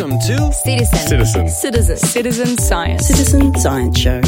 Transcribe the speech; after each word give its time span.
Welcome 0.00 0.18
to 0.20 0.50
Citizen. 0.54 0.98
Citizen. 0.98 1.48
Citizen. 1.50 1.96
Citizen 1.98 2.56
Science. 2.56 3.06
Citizen 3.06 3.54
Science 3.56 3.98
Show. 3.98 4.22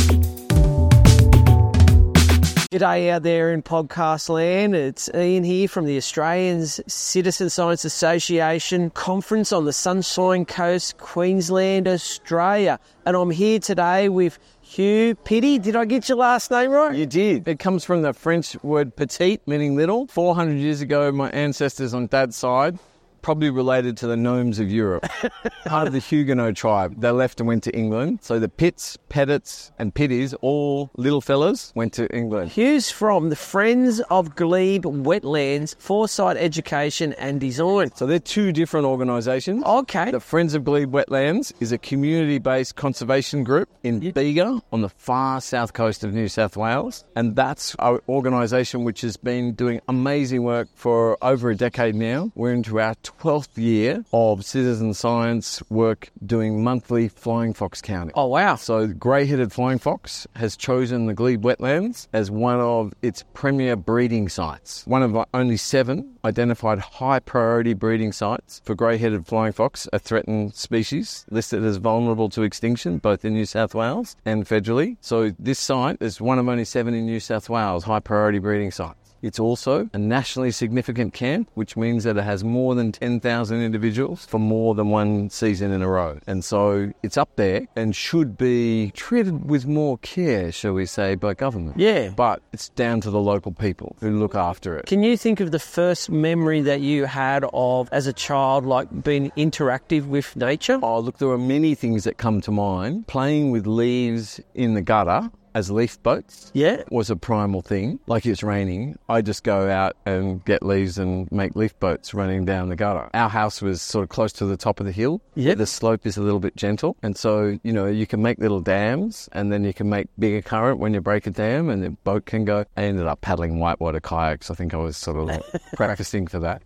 G'day 2.71 3.09
out 3.09 3.23
there 3.23 3.55
in 3.55 3.63
podcast 3.63 4.29
land. 4.29 4.77
It's 4.77 5.09
Ian 5.15 5.45
here 5.45 5.69
from 5.69 5.87
the 5.87 5.97
Australians 5.97 6.79
Citizen 6.87 7.49
Science 7.49 7.87
Association 7.87 8.91
conference 8.91 9.51
on 9.51 9.65
the 9.65 9.73
Sunshine 9.73 10.45
Coast, 10.45 10.99
Queensland, 10.99 11.89
Australia. 11.89 12.79
And 13.07 13.17
I'm 13.17 13.31
here 13.31 13.59
today 13.59 14.11
with 14.11 14.39
Hugh 14.61 15.15
Pitty. 15.15 15.59
Did 15.59 15.75
I 15.75 15.87
get 15.87 16.07
your 16.07 16.19
last 16.19 16.51
name 16.51 16.71
right? 16.71 16.95
You 16.95 17.07
did. 17.07 17.49
It 17.49 17.59
comes 17.59 17.83
from 17.83 18.03
the 18.03 18.13
French 18.13 18.63
word 18.63 18.95
petite, 18.95 19.41
meaning 19.47 19.75
little. 19.75 20.07
400 20.09 20.53
years 20.53 20.83
ago, 20.83 21.11
my 21.13 21.31
ancestors 21.31 21.95
on 21.95 22.09
dad's 22.09 22.37
side, 22.37 22.79
probably 23.23 23.51
related 23.51 23.97
to 23.99 24.07
the 24.07 24.17
gnomes 24.17 24.59
of 24.59 24.71
Europe, 24.71 25.07
part 25.65 25.87
of 25.87 25.93
the 25.93 25.99
Huguenot 25.99 26.57
tribe. 26.57 27.01
They 27.01 27.11
left 27.11 27.41
and 27.41 27.47
went 27.47 27.63
to 27.65 27.71
England. 27.75 28.19
So 28.23 28.39
the 28.39 28.49
Pitts, 28.49 28.99
Pettits, 29.09 29.71
and 29.79 29.95
Pitties, 29.95 30.35
all 30.41 30.91
little 30.97 31.21
fellas, 31.21 31.73
went 31.75 31.93
to 31.95 32.07
England. 32.15 32.51
Hugh's 32.51 32.91
from 32.91 33.31
the 33.31 33.37
Friends 33.37 34.01
of 34.11 34.35
Glebe 34.35 34.85
Wetlands, 34.85 35.77
Foresight 35.79 36.37
Education 36.37 37.13
and 37.15 37.41
Design. 37.41 37.95
So 37.95 38.07
they're 38.07 38.19
two 38.19 38.53
different 38.53 38.87
organisations. 38.87 39.65
Okay. 39.65 40.11
The 40.11 40.21
Friends 40.21 40.55
of 40.55 40.65
Glebe 40.65 40.93
Wetlands 40.93 41.53
is 41.61 41.73
a 41.73 41.79
community 41.79 42.39
based 42.39 42.77
conservation 42.77 43.45
group 43.45 43.69
in 43.83 44.11
Bega 44.11 44.61
on 44.73 44.81
the 44.81 44.89
far 44.89 45.41
south 45.41 45.73
coast 45.73 46.05
of 46.05 46.13
New 46.13 46.29
South 46.29 46.57
Wales. 46.57 47.05
And 47.15 47.37
that's 47.37 47.75
our 47.77 48.03
organisation 48.09 48.85
which 48.85 49.01
has 49.03 49.17
been 49.17 49.55
doing 49.55 49.81
amazing 49.89 50.43
work 50.43 50.69
for 50.75 51.17
over 51.23 51.51
a 51.51 51.57
decade 51.57 51.95
now. 51.95 52.33
We're 52.35 52.53
into 52.53 52.81
our 52.81 52.95
12th 53.21 53.57
year 53.57 54.05
of 54.13 54.45
citizen 54.45 54.95
science 54.95 55.63
work 55.71 56.11
doing 56.25 56.63
monthly 56.63 57.09
flying 57.09 57.55
fox 57.55 57.81
counting. 57.81 58.13
Oh, 58.17 58.27
wow. 58.27 58.57
So, 58.57 58.87
grey 58.87 59.27
headed 59.27 59.53
flying 59.53 59.79
fox 59.79 60.27
has 60.37 60.57
chosen 60.57 61.07
the 61.07 61.15
Glebe 61.15 61.43
Wetlands 61.43 62.09
as 62.13 62.31
one 62.31 62.61
of 62.61 62.93
its 63.03 63.25
premier 63.35 63.77
breeding 63.77 64.29
sites. 64.29 64.87
One 64.87 65.03
of 65.03 65.17
only 65.35 65.57
seven 65.57 66.19
identified 66.25 66.79
high 66.79 67.19
priority 67.19 67.75
breeding 67.75 68.13
sites 68.13 68.61
for 68.65 68.75
grey 68.75 68.99
headed 68.99 69.27
flying 69.27 69.53
fox, 69.53 69.89
a 69.93 69.99
threatened 69.99 70.55
species 70.55 71.25
listed 71.31 71.65
as 71.65 71.77
vulnerable 71.77 72.29
to 72.31 72.43
extinction 72.43 72.99
both 72.99 73.25
in 73.25 73.35
New 73.35 73.47
South 73.47 73.75
Wales 73.75 74.17
and 74.25 74.47
federally. 74.47 74.97
So, 75.01 75.33
this 75.39 75.59
site 75.59 75.99
is 76.01 76.21
one 76.21 76.39
of 76.39 76.49
only 76.49 76.65
seven 76.65 76.95
in 76.95 77.07
New 77.07 77.21
South 77.21 77.49
Wales 77.49 77.85
high 77.85 78.01
priority 78.01 78.39
breeding 78.39 78.71
sites. 78.71 79.02
It's 79.23 79.39
also 79.39 79.89
a 79.93 79.99
nationally 79.99 80.51
significant 80.51 81.15
camp, 81.15 81.49
which 81.55 81.77
means 81.77 82.05
that 82.05 82.17
it 82.17 82.25
has 82.25 82.43
more 82.43 82.75
than 82.75 82.93
10,000 82.93 83.63
individuals 83.63 84.27
for 84.27 84.39
more 84.39 84.75
than 84.75 84.89
one 84.89 85.31
season 85.31 85.73
in 85.73 85.81
a 85.81 85.89
row. 85.89 86.19
And 86.27 86.45
so 86.45 86.93
it's 87.03 87.17
up 87.17 87.37
there 87.37 87.67
and 87.77 87.95
should 87.95 88.37
be 88.37 88.91
treated 88.95 89.49
with 89.49 89.67
more 89.67 89.99
care, 89.99 90.51
shall 90.51 90.73
we 90.73 90.87
say, 90.87 91.15
by 91.15 91.35
government. 91.35 91.79
Yeah. 91.79 92.11
But 92.11 92.43
it's 92.53 92.69
down 92.71 93.01
to 93.03 93.11
the 93.11 93.21
local 93.21 93.53
people 93.53 93.97
who 94.01 94.19
look 94.19 94.35
after 94.35 94.77
it. 94.77 94.87
Can 94.87 95.03
you 95.03 95.17
think 95.17 95.41
of 95.41 95.53
the 95.53 95.59
first 95.59 96.11
memory 96.11 96.61
that 96.63 96.81
you 96.81 97.05
had 97.05 97.45
of 97.53 97.89
as 97.93 98.07
a 98.07 98.13
child, 98.13 98.67
like 98.67 99.05
being 99.05 99.31
interactive 99.37 100.07
with 100.07 100.35
nature? 100.37 100.81
Oh, 100.83 100.99
look, 100.99 101.19
there 101.19 101.29
are 101.29 101.39
many 101.39 101.75
things 101.75 102.05
that 102.05 102.19
come 102.19 102.41
to 102.43 102.51
mind. 102.51 103.07
Playing 103.07 103.53
with 103.53 103.67
leaves 103.67 104.41
in 104.55 104.75
the 104.75 104.83
gutter 104.83 105.31
as 105.55 105.71
leaf 105.71 106.03
boats 106.03 106.51
Yeah. 106.55 106.83
was 106.91 107.11
a 107.11 107.17
primal 107.17 107.63
thing. 107.63 107.99
Like 108.07 108.27
it's 108.27 108.43
raining, 108.43 108.99
I 109.09 109.23
just 109.23 109.45
go 109.45 109.69
out 109.71 109.97
and 110.07 110.45
get 110.45 110.63
leaves 110.63 110.99
and 110.99 111.31
make 111.33 111.55
leaf 111.57 111.79
boats 111.81 112.15
running 112.15 112.45
down 112.45 112.69
the 112.69 112.77
gutter. 112.77 113.09
Our 113.15 113.29
house 113.29 113.61
was 113.63 113.83
sort 113.83 114.03
of 114.03 114.09
close 114.09 114.33
to 114.35 114.47
the 114.47 114.57
top 114.57 114.81
of 114.81 114.87
the 114.87 114.93
hill. 114.93 115.21
Yeah. 115.35 115.55
The 115.55 115.67
slope 115.67 116.07
is 116.07 116.17
a 116.17 116.23
little 116.23 116.41
bit 116.41 116.57
gentle. 116.57 116.97
And 117.03 117.17
so, 117.17 117.59
you 117.63 117.73
know, 117.73 117.87
you 117.87 118.07
can 118.07 118.23
make 118.23 118.39
little 118.39 118.61
dams 118.61 119.29
and 119.33 119.53
then 119.53 119.65
you 119.65 119.73
can 119.75 119.89
make 119.89 120.09
bigger 120.19 120.43
current 120.43 120.79
when 120.79 120.95
you 120.95 121.01
break 121.01 121.27
a 121.27 121.31
dam 121.31 121.69
and 121.71 121.83
the 121.83 121.91
boat 121.91 122.27
can 122.27 122.45
go. 122.45 122.65
I 122.77 122.85
ended 122.85 123.07
up 123.07 123.21
paddling 123.21 123.59
whitewater 123.59 124.01
kayaks. 124.01 124.51
I 124.51 124.55
think 124.55 124.75
I 124.75 124.79
was 124.79 124.97
sort 124.97 125.17
of 125.19 125.25
like 125.27 125.43
practicing 125.77 126.27
for 126.27 126.39
that. 126.41 126.63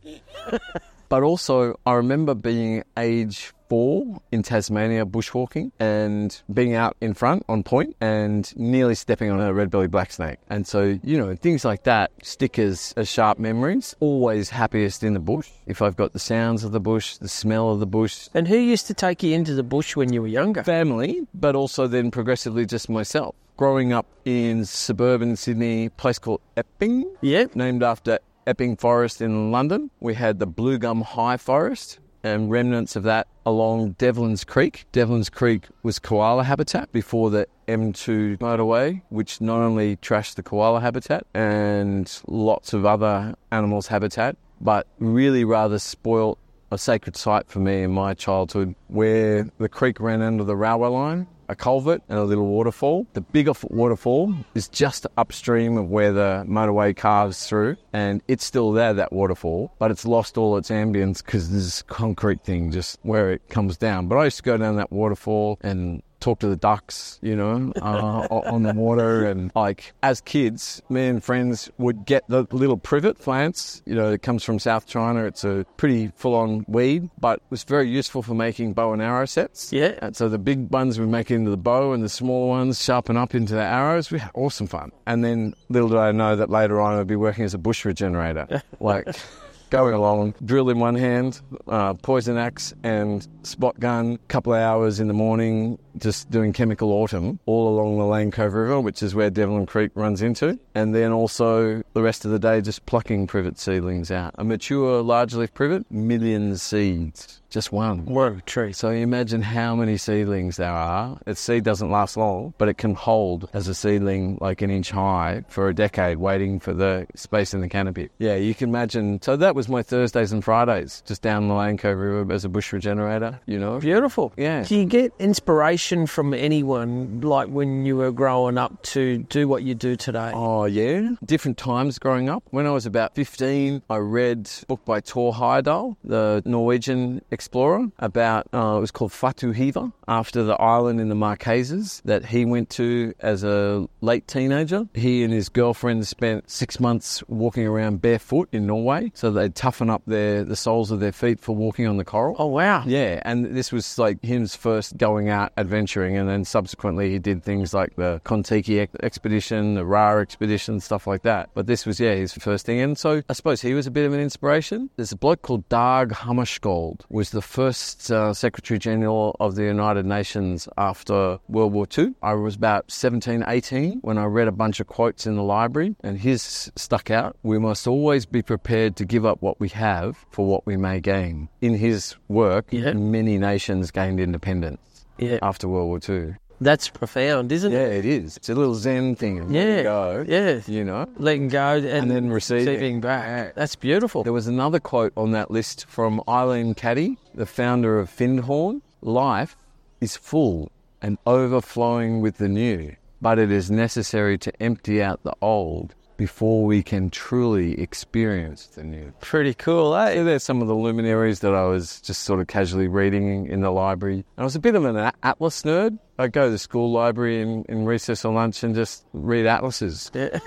But 1.09 1.23
also, 1.23 1.79
I 1.87 1.95
remember 1.95 2.35
being 2.35 2.83
age 2.99 3.53
four 3.69 4.21
in 4.31 4.43
Tasmania 4.43 5.05
bushwalking 5.05 5.73
and 5.81 6.41
being 6.53 6.75
out 6.75 6.97
in 7.01 7.15
front 7.15 7.45
on 7.49 7.63
point 7.65 7.97
and 8.01 8.53
nearly 8.57 8.95
stepping 8.95 9.31
on 9.31 9.41
a 9.41 9.53
red 9.53 9.71
belly 9.71 9.89
black 9.89 10.13
snake. 10.13 10.39
And 10.49 10.67
so, 10.67 10.99
you 11.03 11.19
know, 11.19 11.35
things 11.35 11.65
like 11.65 11.83
that 11.85 12.13
stick 12.23 12.59
as, 12.59 12.95
as 12.97 13.09
sharp 13.09 13.39
memories. 13.39 13.95
Always 14.01 14.51
happiest 14.51 15.03
in 15.03 15.15
the 15.15 15.21
bush. 15.21 15.49
If 15.67 15.83
I've 15.83 15.97
got 15.97 16.13
the 16.13 16.19
sounds 16.21 16.63
of 16.65 16.73
the 16.73 16.81
bush, 16.81 17.17
the 17.17 17.29
smell 17.29 17.71
of 17.71 17.81
the 17.81 17.87
bush, 17.87 18.29
And 18.35 18.47
who 18.47 18.57
used 18.57 18.87
to 18.87 18.95
take 18.95 19.23
you 19.23 19.35
into 19.35 19.55
the 19.55 19.65
bush 19.65 19.97
when 19.97 20.13
you 20.13 20.23
were 20.23 20.29
younger? 20.29 20.63
family, 20.63 21.27
but 21.35 21.55
also 21.57 21.87
then 21.89 22.11
progressively 22.13 22.67
just 22.67 22.89
myself. 22.89 23.35
Growing 23.57 23.93
up 23.93 24.07
in 24.25 24.65
suburban 24.65 25.35
Sydney, 25.35 25.87
a 25.87 25.91
place 25.91 26.19
called 26.19 26.41
Epping, 26.57 27.05
Yep. 27.23 27.57
named 27.57 27.83
after 27.83 28.19
Epping 28.47 28.77
Forest 28.77 29.21
in 29.21 29.51
London. 29.51 29.91
We 29.99 30.15
had 30.15 30.39
the 30.39 30.47
Blue 30.47 30.79
Gum 30.79 31.03
High 31.03 31.37
Forest 31.37 31.99
and 32.23 32.49
remnants 32.49 32.95
of 32.95 33.03
that 33.03 33.27
along 33.45 33.93
Devlin's 33.93 34.45
Creek. 34.45 34.87
Devlin's 34.93 35.29
Creek 35.29 35.65
was 35.83 35.99
koala 35.99 36.45
habitat 36.45 36.93
before 36.93 37.31
the 37.31 37.49
M2 37.67 38.39
motorway, 38.39 39.03
which 39.09 39.41
not 39.41 39.59
only 39.59 39.97
trashed 39.97 40.37
the 40.37 40.45
koala 40.45 40.81
habitat 40.81 41.27
and 41.35 42.21
lots 42.29 42.73
of 42.73 42.87
other 42.87 43.35
animals' 43.51 43.89
habitat, 43.89 44.37
but 44.61 44.87
really 45.01 45.45
rather 45.45 45.81
spoilt 45.81 46.39
a 46.71 46.79
sacred 46.79 47.17
site 47.17 47.49
for 47.49 47.59
me 47.59 47.83
in 47.83 47.91
my 47.91 48.15
childhood 48.15 48.75
where 48.89 49.49
the 49.59 49.69
creek 49.69 50.01
ran 50.01 50.23
under 50.23 50.45
the 50.45 50.57
railway 50.57 50.89
line, 50.89 51.27
a 51.49 51.57
culvert, 51.57 52.03
and 52.09 52.19
a 52.19 52.25
little 52.25 52.47
waterfall. 52.47 53.07
The 53.13 53.21
bigger 53.21 53.53
waterfall 53.65 54.35
is 54.55 54.69
just 54.69 55.07
upstream 55.17 55.77
of 55.77 55.89
where 55.89 56.13
the 56.13 56.45
motorway 56.49 56.97
carves 56.97 57.47
through, 57.47 57.77
and 57.93 58.23
it's 58.29 58.45
still 58.45 58.73
there, 58.73 58.95
that 58.95 59.13
waterfall, 59.13 59.73
but 59.79 59.91
it's 59.91 60.05
lost 60.05 60.37
all 60.39 60.57
its 60.57 60.71
ambience 60.71 61.25
because 61.25 61.51
there's 61.51 61.65
this 61.65 61.83
concrete 61.83 62.43
thing 62.43 62.71
just 62.71 62.99
where 63.03 63.31
it 63.31 63.49
comes 63.49 63.77
down. 63.77 64.09
But 64.09 64.17
I 64.17 64.25
used 64.25 64.39
to 64.39 64.43
go 64.43 64.57
down 64.57 64.77
that 64.77 64.93
waterfall 64.93 65.59
and 65.63 66.03
talk 66.21 66.41
to 66.41 66.49
the 66.49 66.57
ducks, 66.57 67.19
you 67.23 67.37
know, 67.37 67.73
uh, 67.81 68.27
on 68.31 68.63
the 68.63 68.75
water. 68.75 69.27
And 69.27 69.51
like 69.55 69.93
as 70.03 70.21
kids, 70.21 70.83
me 70.89 71.07
and 71.09 71.23
friends 71.23 71.71
would 71.79 72.05
get 72.05 72.25
the 72.29 72.47
little 72.51 72.77
privet 72.77 73.19
plants. 73.19 73.83
You 73.87 73.95
know, 73.95 74.13
it 74.13 74.23
comes 74.23 74.45
from 74.45 74.59
South 74.59 74.87
China. 74.87 75.25
It's 75.25 75.45
a 75.45 75.67
pretty 75.77 76.13
full-on 76.17 76.65
weed, 76.69 77.11
but 77.19 77.41
was 77.51 77.65
very 77.65 77.89
useful 77.89 78.23
for 78.23 78.35
making 78.35 78.73
bow 78.73 78.93
and 78.93 79.03
arrow 79.03 79.27
sets. 79.27 79.73
Yeah. 79.73 79.99
And 80.01 80.17
so 80.17 80.29
the 80.29 80.39
big 80.39 80.71
ones 80.71 80.99
we 80.99 81.07
make 81.07 81.31
into 81.31 81.51
the 81.51 81.57
bow, 81.57 81.93
and 81.93 82.03
the 82.03 82.09
smaller 82.09 82.49
ones 82.49 82.83
sharpen 82.83 83.17
up 83.17 83.35
into 83.35 83.55
the 83.55 83.63
arrows. 83.63 84.11
We 84.11 84.19
had 84.19 84.31
awesome 84.35 84.67
fun. 84.67 84.93
And 85.07 85.25
then 85.25 85.55
little 85.69 85.89
did 85.89 85.99
I 85.99 86.13
know 86.13 86.37
that 86.37 86.51
later 86.51 86.81
on 86.81 86.99
I'd 86.99 87.07
be 87.07 87.17
working 87.17 87.45
as 87.45 87.55
a 87.55 87.59
bush 87.59 87.85
regenerator, 87.85 88.63
like. 88.81 89.09
Going 89.69 89.95
along, 89.95 90.35
drill 90.45 90.71
in 90.71 90.79
one 90.79 90.95
hand, 90.95 91.41
uh, 91.67 91.95
poison 91.95 92.37
axe 92.37 92.73
and 92.85 93.27
spot 93.43 93.79
gun, 93.81 94.17
couple 94.29 94.55
of 94.55 94.61
hours 94.61 95.01
in 95.01 95.09
the 95.09 95.15
morning, 95.15 95.77
just 95.99 96.31
doing 96.31 96.53
chemical 96.53 96.93
autumn 96.93 97.41
all 97.47 97.69
along 97.69 97.99
the 97.99 98.05
Lane 98.05 98.31
Cove 98.31 98.55
River, 98.55 98.81
which 98.81 99.03
is 99.03 99.17
where 99.17 99.29
Devlin 99.29 99.67
Creek 99.67 99.91
runs 99.97 100.23
into. 100.23 100.57
And 100.77 100.95
then 100.95 101.11
also 101.11 101.83
the 101.95 102.03
rest 102.03 102.25
of 102.25 102.31
the 102.31 102.39
day 102.39 102.61
just 102.61 102.87
plucking 102.87 103.27
privet 103.27 103.59
seedlings 103.59 104.13
out. 104.13 104.37
A 104.39 104.45
mature 104.45 105.03
large 105.03 105.35
leaf 105.35 105.53
privet, 105.53 105.91
millions 105.91 106.63
seeds, 106.63 107.41
just 107.57 107.73
one. 107.73 108.05
One 108.05 108.43
tree. 108.45 108.75
So 108.75 108.91
you 108.91 108.99
imagine 108.99 109.41
how 109.41 109.75
many 109.75 109.97
seedlings 109.97 110.59
there 110.59 110.71
are. 110.71 111.19
Its 111.27 111.41
seed 111.41 111.65
doesn't 111.65 111.91
last 111.91 112.19
long, 112.19 112.53
but 112.59 112.69
it 112.69 112.77
can 112.77 112.95
hold 112.95 113.49
as 113.55 113.67
a 113.67 113.75
seedling 113.75 114.37
like 114.43 114.61
an 114.61 114.69
inch 114.69 114.91
high 114.91 115.43
for 115.49 115.67
a 115.71 115.75
decade, 115.75 116.19
waiting 116.19 116.61
for 116.61 116.75
the 116.75 117.07
space 117.15 117.55
in 117.55 117.63
the 117.63 117.69
canopy. 117.71 118.11
Yeah, 118.19 118.35
you 118.35 118.55
can 118.55 118.69
imagine. 118.69 119.23
So 119.23 119.37
that 119.37 119.55
was 119.55 119.71
my 119.71 119.83
Thursdays 119.83 120.33
and 120.33 120.45
Fridays, 120.45 121.03
just 121.07 121.23
down 121.23 121.49
the 121.49 121.55
Lane 121.55 121.79
Cove 121.79 121.97
River 121.97 122.31
as 122.31 122.45
a 122.45 122.51
bush 122.51 122.75
regenerator, 122.75 123.41
you 123.47 123.59
know? 123.59 123.79
Beautiful. 123.79 124.35
Yeah. 124.37 124.63
Do 124.63 124.77
you 124.77 124.85
get 124.85 125.15
inspiration 125.19 126.07
from 126.07 126.35
anyone, 126.35 127.23
like 127.23 127.49
when 127.49 127.87
you 127.87 127.97
were 127.97 128.13
growing 128.13 128.59
up, 128.59 128.83
to 128.83 129.17
do 129.31 129.49
what 129.49 129.63
you 129.63 129.75
do 129.75 129.97
today? 129.97 130.31
Oh, 130.35 130.67
yeah. 130.67 131.09
Different 131.25 131.57
times 131.57 131.99
growing 131.99 132.29
up. 132.29 132.43
When 132.51 132.67
I 132.67 132.71
was 132.73 132.85
about 132.85 133.15
15, 133.15 133.81
I 133.89 133.97
read 133.97 134.51
a 134.63 134.67
book 134.67 134.85
by 134.85 135.01
Thor 135.01 135.33
Heyerdahl, 135.33 135.97
the 136.05 136.43
Norwegian 136.45 137.23
explorer, 137.47 137.87
about, 138.01 138.49
uh, 138.53 138.75
it 138.77 138.81
was 138.81 138.91
called 138.91 139.13
Fatu 139.13 139.53
Hiva, 139.53 139.93
after 140.09 140.43
the 140.43 140.61
island 140.61 141.01
in 141.01 141.09
the 141.09 141.15
Marquesas 141.15 142.03
that 142.05 142.25
he 142.25 142.45
went 142.45 142.71
to 142.71 143.15
as 143.21 143.45
a 143.45 143.89
late 144.01 144.27
teenager. 144.27 144.89
He 144.95 145.23
and 145.23 145.33
his 145.33 145.49
girlfriend 145.49 146.07
spent 146.09 146.51
six 146.51 146.81
months 146.81 147.23
walking 147.29 147.65
around 147.65 148.03
barefoot 148.03 148.49
in 148.53 148.67
Norway 148.67 149.13
so 149.15 149.31
they'd 149.31 149.55
toughen 149.55 149.91
up 149.91 150.03
their 150.07 150.45
the 150.45 150.57
soles 150.57 150.91
of 150.91 150.99
their 150.99 151.13
feet 151.13 151.39
for 151.39 151.55
walking 151.55 151.87
on 151.87 151.99
the 151.99 152.05
coral. 152.05 152.35
Oh, 152.39 152.47
wow. 152.47 152.83
Yeah, 152.85 153.23
and 153.25 153.57
this 153.57 153.71
was 153.71 153.97
like 153.99 154.19
him's 154.23 154.57
first 154.57 154.97
going 154.97 155.29
out 155.29 155.53
adventuring, 155.57 156.17
and 156.17 156.29
then 156.29 156.45
subsequently 156.45 157.11
he 157.11 157.21
did 157.21 157.45
things 157.45 157.73
like 157.73 157.95
the 157.95 158.21
Kon-Tiki 158.25 158.81
ex- 158.81 158.97
expedition, 159.03 159.75
the 159.75 159.85
Ra 159.85 160.19
expedition, 160.19 160.81
stuff 160.81 161.07
like 161.07 161.23
that. 161.23 161.51
But 161.55 161.67
this 161.67 161.87
was, 161.87 162.01
yeah, 162.01 162.15
his 162.15 162.33
first 162.33 162.67
thing. 162.67 162.81
And 162.81 162.99
so 162.99 163.23
I 163.29 163.33
suppose 163.33 163.61
he 163.61 163.75
was 163.75 163.87
a 163.87 163.91
bit 163.91 164.05
of 164.05 164.13
an 164.13 164.21
inspiration. 164.21 164.91
There's 164.97 165.13
a 165.13 165.17
bloke 165.17 165.43
called 165.43 165.69
Dag 165.69 166.11
Hammarskjöld, 166.11 167.01
was 167.09 167.26
was 167.27 167.33
the 167.33 167.43
first 167.43 168.09
uh, 168.13 168.33
Secretary 168.33 168.79
General 168.79 169.35
of 169.41 169.57
the 169.57 169.65
United 169.65 170.07
Nations 170.07 170.69
after 170.79 171.39
World 171.49 171.73
War 171.73 171.87
II. 171.99 172.15
I 172.23 172.35
was 172.35 172.55
about 172.55 172.89
17, 172.91 173.43
18 173.49 173.99
when 174.03 174.17
I 174.17 174.27
read 174.27 174.47
a 174.47 174.53
bunch 174.53 174.79
of 174.79 174.87
quotes 174.87 175.27
in 175.27 175.35
the 175.35 175.43
library, 175.43 175.97
and 176.05 176.19
his 176.19 176.71
stuck 176.77 177.11
out. 177.11 177.37
We 177.43 177.59
must 177.59 177.89
always 177.89 178.27
be 178.27 178.43
prepared 178.43 178.95
to 178.97 179.05
give 179.05 179.27
up 179.27 179.43
what 179.43 179.59
we 179.59 179.69
have 179.71 180.25
for 180.31 180.47
what 180.47 180.67
we 180.67 180.77
may 180.77 181.01
gain. 181.01 181.49
In 181.61 181.75
his 181.75 182.15
work, 182.29 182.67
Yeah. 182.71 182.93
many 182.93 183.39
nations 183.39 183.91
gained 183.91 184.21
independence 184.21 185.05
Yeah. 185.19 185.39
after 185.43 185.67
World 185.69 185.89
War 185.89 186.01
II. 186.17 186.35
That's 186.61 186.89
profound, 186.89 187.53
isn't 187.53 187.71
Yeah, 187.73 187.79
it? 187.81 187.89
Yeah, 187.93 187.99
it 187.99 188.05
is. 188.07 188.37
It's 188.39 188.49
a 188.49 188.55
little 188.55 188.75
Zen 188.75 189.15
thing. 189.17 189.39
of 189.41 189.51
Yeah. 189.51 189.63
letting 189.65 189.83
Go, 189.85 190.25
Yeah. 190.27 190.61
You 190.67 190.85
know? 190.85 191.07
Letting 191.19 191.49
go 191.49 191.77
and, 191.77 191.87
And 191.87 192.11
then 192.11 192.31
receiving. 192.31 193.01
back. 193.01 193.55
That's 193.55 193.77
beautiful. 193.77 194.23
There 194.23 194.33
was 194.33 194.47
another 194.47 194.81
quote 194.81 195.13
on 195.17 195.33
that 195.33 195.51
list 195.51 195.85
from 195.89 196.23
Eileen 196.29 196.75
Caddy, 196.75 197.19
the 197.35 197.47
founder 197.47 197.99
of 197.99 198.09
Findhorn. 198.11 198.81
Life 199.03 199.57
is 200.01 200.17
full 200.17 200.71
and 201.03 201.19
overflowing 201.27 202.21
with 202.21 202.39
the 202.39 202.49
new, 202.49 202.97
but 203.21 203.39
it 203.39 203.51
is 203.51 203.71
necessary 203.71 204.39
to 204.39 204.53
empty 204.63 205.03
out 205.03 205.23
the 205.25 205.35
old 205.43 205.95
before 206.17 206.65
we 206.65 206.83
can 206.83 207.11
truly 207.11 207.81
experience 207.81 208.67
the 208.67 208.83
new. 208.83 209.13
Pretty 209.21 209.55
cool, 209.55 209.95
eh? 209.95 210.23
there's 210.23 210.43
some 210.43 210.63
of 210.63 210.69
the 210.69 210.75
luminaries 210.75 211.41
that 211.41 211.55
I 211.55 211.65
was 211.65 212.01
just 212.01 212.23
sort 212.23 212.41
of 212.41 212.47
casually 212.47 212.89
reading 212.89 213.47
in 213.47 213.61
the 213.61 213.71
library. 213.71 214.25
And 214.37 214.39
I 214.39 214.45
was 214.45 214.57
a 214.57 214.61
bit 214.61 214.75
of 214.75 214.85
an 214.85 214.97
atlas 215.23 215.63
nerd. 215.63 215.99
I'd 216.19 216.33
go 216.33 216.47
to 216.47 216.51
the 216.51 216.59
school 216.59 216.91
library 216.91 217.41
in, 217.41 217.65
in 217.69 217.85
recess 217.85 218.25
or 218.25 218.33
lunch 218.33 218.63
and 218.63 218.75
just 218.75 219.05
read 219.13 219.47
atlases. 219.47 220.11
Yeah. 220.15 220.39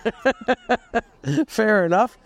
Fair 1.48 1.86
enough. 1.86 2.18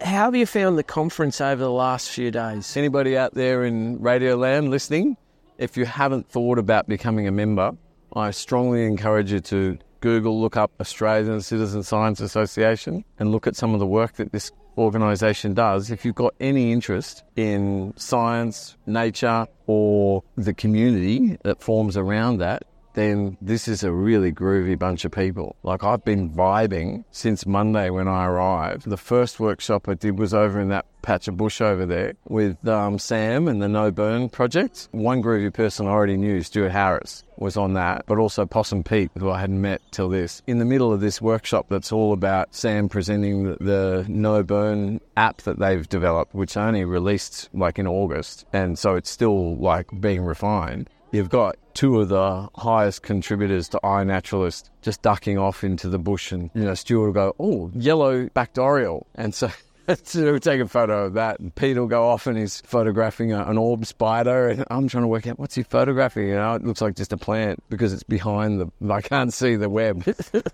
How 0.00 0.24
have 0.24 0.34
you 0.34 0.46
found 0.46 0.78
the 0.78 0.82
conference 0.82 1.42
over 1.42 1.62
the 1.62 1.70
last 1.70 2.08
few 2.08 2.30
days? 2.30 2.74
Anybody 2.76 3.18
out 3.18 3.34
there 3.34 3.64
in 3.64 4.00
Radio 4.00 4.34
Land 4.36 4.70
listening, 4.70 5.18
if 5.58 5.76
you 5.76 5.84
haven't 5.84 6.30
thought 6.30 6.58
about 6.58 6.88
becoming 6.88 7.28
a 7.28 7.30
member, 7.30 7.72
I 8.16 8.30
strongly 8.30 8.86
encourage 8.86 9.30
you 9.30 9.40
to 9.40 9.78
Google, 10.00 10.40
look 10.40 10.56
up 10.56 10.72
Australian 10.80 11.40
Citizen 11.40 11.82
Science 11.82 12.20
Association 12.20 13.04
and 13.18 13.30
look 13.32 13.46
at 13.46 13.56
some 13.56 13.74
of 13.74 13.80
the 13.80 13.86
work 13.86 14.14
that 14.14 14.32
this 14.32 14.50
organisation 14.78 15.54
does. 15.54 15.90
If 15.90 16.04
you've 16.04 16.14
got 16.14 16.34
any 16.40 16.72
interest 16.72 17.22
in 17.36 17.92
science, 17.96 18.76
nature, 18.86 19.46
or 19.66 20.22
the 20.36 20.54
community 20.54 21.36
that 21.44 21.62
forms 21.62 21.96
around 21.96 22.38
that, 22.38 22.64
then 22.94 23.36
this 23.40 23.68
is 23.68 23.82
a 23.82 23.92
really 23.92 24.32
groovy 24.32 24.78
bunch 24.78 25.04
of 25.04 25.12
people. 25.12 25.56
Like 25.62 25.84
I've 25.84 26.04
been 26.04 26.30
vibing 26.30 27.04
since 27.10 27.46
Monday 27.46 27.90
when 27.90 28.08
I 28.08 28.26
arrived. 28.26 28.88
The 28.88 28.96
first 28.96 29.40
workshop 29.40 29.88
I 29.88 29.94
did 29.94 30.18
was 30.18 30.34
over 30.34 30.60
in 30.60 30.68
that 30.68 30.86
patch 31.02 31.28
of 31.28 31.36
bush 31.36 31.60
over 31.60 31.86
there 31.86 32.14
with 32.28 32.66
um, 32.68 32.98
Sam 32.98 33.48
and 33.48 33.62
the 33.62 33.68
No 33.68 33.90
Burn 33.90 34.28
project. 34.28 34.88
One 34.92 35.22
groovy 35.22 35.52
person 35.52 35.86
I 35.86 35.90
already 35.90 36.16
knew, 36.16 36.42
Stuart 36.42 36.70
Harris, 36.70 37.24
was 37.36 37.56
on 37.56 37.74
that, 37.74 38.04
but 38.06 38.18
also 38.18 38.44
Possum 38.44 38.84
Pete, 38.84 39.10
who 39.18 39.30
I 39.30 39.40
hadn't 39.40 39.60
met 39.60 39.80
till 39.90 40.08
this. 40.08 40.42
In 40.46 40.58
the 40.58 40.64
middle 40.64 40.92
of 40.92 41.00
this 41.00 41.20
workshop, 41.22 41.66
that's 41.68 41.92
all 41.92 42.12
about 42.12 42.54
Sam 42.54 42.88
presenting 42.88 43.44
the, 43.44 43.56
the 43.60 44.06
No 44.08 44.42
Burn 44.42 45.00
app 45.16 45.38
that 45.42 45.58
they've 45.58 45.88
developed, 45.88 46.34
which 46.34 46.56
only 46.56 46.84
released 46.84 47.48
like 47.54 47.78
in 47.78 47.86
August, 47.86 48.44
and 48.52 48.78
so 48.78 48.94
it's 48.94 49.10
still 49.10 49.56
like 49.56 49.88
being 50.00 50.22
refined. 50.22 50.90
You've 51.12 51.28
got 51.28 51.56
two 51.74 52.00
of 52.00 52.08
the 52.08 52.48
highest 52.54 53.02
contributors 53.02 53.68
to 53.70 53.80
iNaturalist 53.82 54.70
just 54.82 55.02
ducking 55.02 55.38
off 55.38 55.64
into 55.64 55.88
the 55.88 55.98
bush, 55.98 56.30
and 56.30 56.50
you 56.54 56.64
know 56.64 56.74
Stuart 56.74 57.06
will 57.06 57.12
go, 57.12 57.34
"Oh, 57.40 57.70
yellow 57.74 58.28
backed 58.28 58.58
oriole," 58.58 59.06
and 59.14 59.34
so. 59.34 59.50
So 60.04 60.22
we'll 60.22 60.38
take 60.38 60.60
a 60.60 60.68
photo 60.68 61.06
of 61.06 61.14
that, 61.14 61.40
and 61.40 61.52
Pete 61.52 61.76
will 61.76 61.88
go 61.88 62.08
off 62.08 62.28
and 62.28 62.38
he's 62.38 62.60
photographing 62.60 63.32
a, 63.32 63.42
an 63.42 63.58
orb 63.58 63.84
spider, 63.86 64.46
and 64.46 64.64
I'm 64.70 64.86
trying 64.86 65.02
to 65.02 65.08
work 65.08 65.26
out 65.26 65.36
what's 65.40 65.56
he 65.56 65.64
photographing. 65.64 66.28
You 66.28 66.34
know, 66.34 66.54
it 66.54 66.64
looks 66.64 66.80
like 66.80 66.94
just 66.94 67.12
a 67.12 67.16
plant 67.16 67.60
because 67.68 67.92
it's 67.92 68.04
behind 68.04 68.60
the. 68.60 68.70
I 68.92 69.00
can't 69.00 69.32
see 69.32 69.56
the 69.56 69.68
web. 69.68 70.04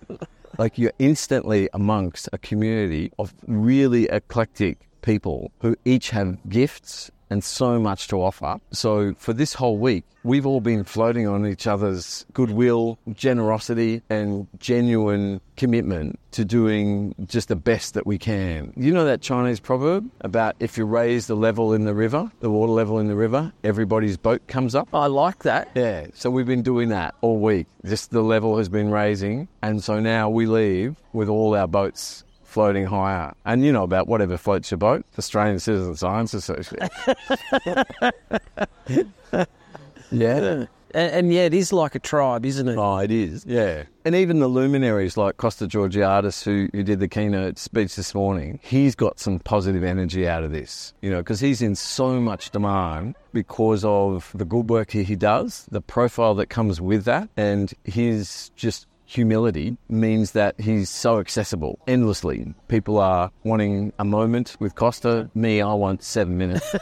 like 0.58 0.78
you're 0.78 0.94
instantly 0.98 1.68
amongst 1.74 2.30
a 2.32 2.38
community 2.38 3.12
of 3.18 3.34
really 3.46 4.04
eclectic 4.04 4.88
people 5.02 5.52
who 5.60 5.76
each 5.84 6.10
have 6.10 6.38
gifts 6.48 7.10
and 7.30 7.42
so 7.42 7.78
much 7.78 8.08
to 8.08 8.22
offer. 8.22 8.58
So 8.72 9.14
for 9.18 9.32
this 9.32 9.54
whole 9.54 9.78
week, 9.78 10.04
we've 10.22 10.46
all 10.46 10.60
been 10.60 10.84
floating 10.84 11.26
on 11.26 11.46
each 11.46 11.66
other's 11.66 12.26
goodwill, 12.32 12.98
generosity, 13.12 14.02
and 14.10 14.46
genuine 14.58 15.40
commitment 15.56 16.18
to 16.32 16.44
doing 16.44 17.14
just 17.24 17.48
the 17.48 17.56
best 17.56 17.94
that 17.94 18.06
we 18.06 18.18
can. 18.18 18.72
You 18.76 18.92
know 18.92 19.04
that 19.06 19.22
Chinese 19.22 19.60
proverb 19.60 20.10
about 20.20 20.56
if 20.60 20.76
you 20.76 20.84
raise 20.84 21.28
the 21.28 21.36
level 21.36 21.72
in 21.72 21.84
the 21.84 21.94
river, 21.94 22.30
the 22.40 22.50
water 22.50 22.72
level 22.72 22.98
in 22.98 23.06
the 23.06 23.14
river, 23.14 23.52
everybody's 23.64 24.16
boat 24.16 24.46
comes 24.46 24.74
up? 24.74 24.88
I 24.92 25.06
like 25.06 25.44
that. 25.44 25.70
Yeah, 25.74 26.08
so 26.12 26.30
we've 26.30 26.46
been 26.46 26.62
doing 26.62 26.90
that 26.90 27.14
all 27.20 27.38
week. 27.38 27.66
Just 27.84 28.10
the 28.10 28.22
level 28.22 28.58
has 28.58 28.68
been 28.68 28.90
raising, 28.90 29.48
and 29.62 29.82
so 29.82 30.00
now 30.00 30.28
we 30.28 30.46
leave 30.46 30.96
with 31.12 31.28
all 31.28 31.54
our 31.54 31.68
boats 31.68 32.24
floating 32.56 32.86
higher. 32.86 33.34
And 33.44 33.62
you 33.66 33.70
know 33.70 33.82
about 33.82 34.08
whatever 34.08 34.38
floats 34.38 34.70
your 34.70 34.78
boat, 34.78 35.04
the 35.12 35.18
Australian 35.18 35.58
Citizen 35.58 35.94
Science 35.94 36.32
Association. 36.32 36.88
yeah. 40.10 40.64
And, 40.94 41.12
and 41.12 41.32
yeah, 41.34 41.42
it 41.42 41.52
is 41.52 41.70
like 41.70 41.94
a 41.94 41.98
tribe, 41.98 42.46
isn't 42.46 42.66
it? 42.66 42.78
Oh, 42.78 42.96
it 42.96 43.10
is. 43.10 43.44
Yeah. 43.46 43.82
And 44.06 44.14
even 44.14 44.38
the 44.38 44.48
luminaries 44.48 45.18
like 45.18 45.36
Costa 45.36 45.66
Georgiadis, 45.66 46.42
who, 46.44 46.70
who 46.72 46.82
did 46.82 46.98
the 46.98 47.08
keynote 47.08 47.58
speech 47.58 47.94
this 47.94 48.14
morning, 48.14 48.58
he's 48.62 48.94
got 48.94 49.20
some 49.20 49.38
positive 49.38 49.84
energy 49.84 50.26
out 50.26 50.42
of 50.42 50.50
this, 50.50 50.94
you 51.02 51.10
know, 51.10 51.18
because 51.18 51.40
he's 51.40 51.60
in 51.60 51.74
so 51.74 52.22
much 52.22 52.52
demand 52.52 53.16
because 53.34 53.84
of 53.84 54.32
the 54.34 54.46
good 54.46 54.70
work 54.70 54.92
he, 54.92 55.04
he 55.04 55.14
does, 55.14 55.66
the 55.70 55.82
profile 55.82 56.34
that 56.36 56.46
comes 56.46 56.80
with 56.80 57.04
that, 57.04 57.28
and 57.36 57.74
his 57.84 58.50
just 58.56 58.86
humility 59.06 59.76
means 59.88 60.32
that 60.32 60.60
he's 60.60 60.90
so 60.90 61.18
accessible 61.20 61.78
endlessly. 61.86 62.54
People 62.68 62.98
are 62.98 63.30
wanting 63.44 63.92
a 63.98 64.04
moment 64.04 64.56
with 64.60 64.74
Costa. 64.74 65.30
Me, 65.34 65.60
I 65.62 65.72
want 65.74 66.02
seven 66.02 66.36
minutes. 66.36 66.74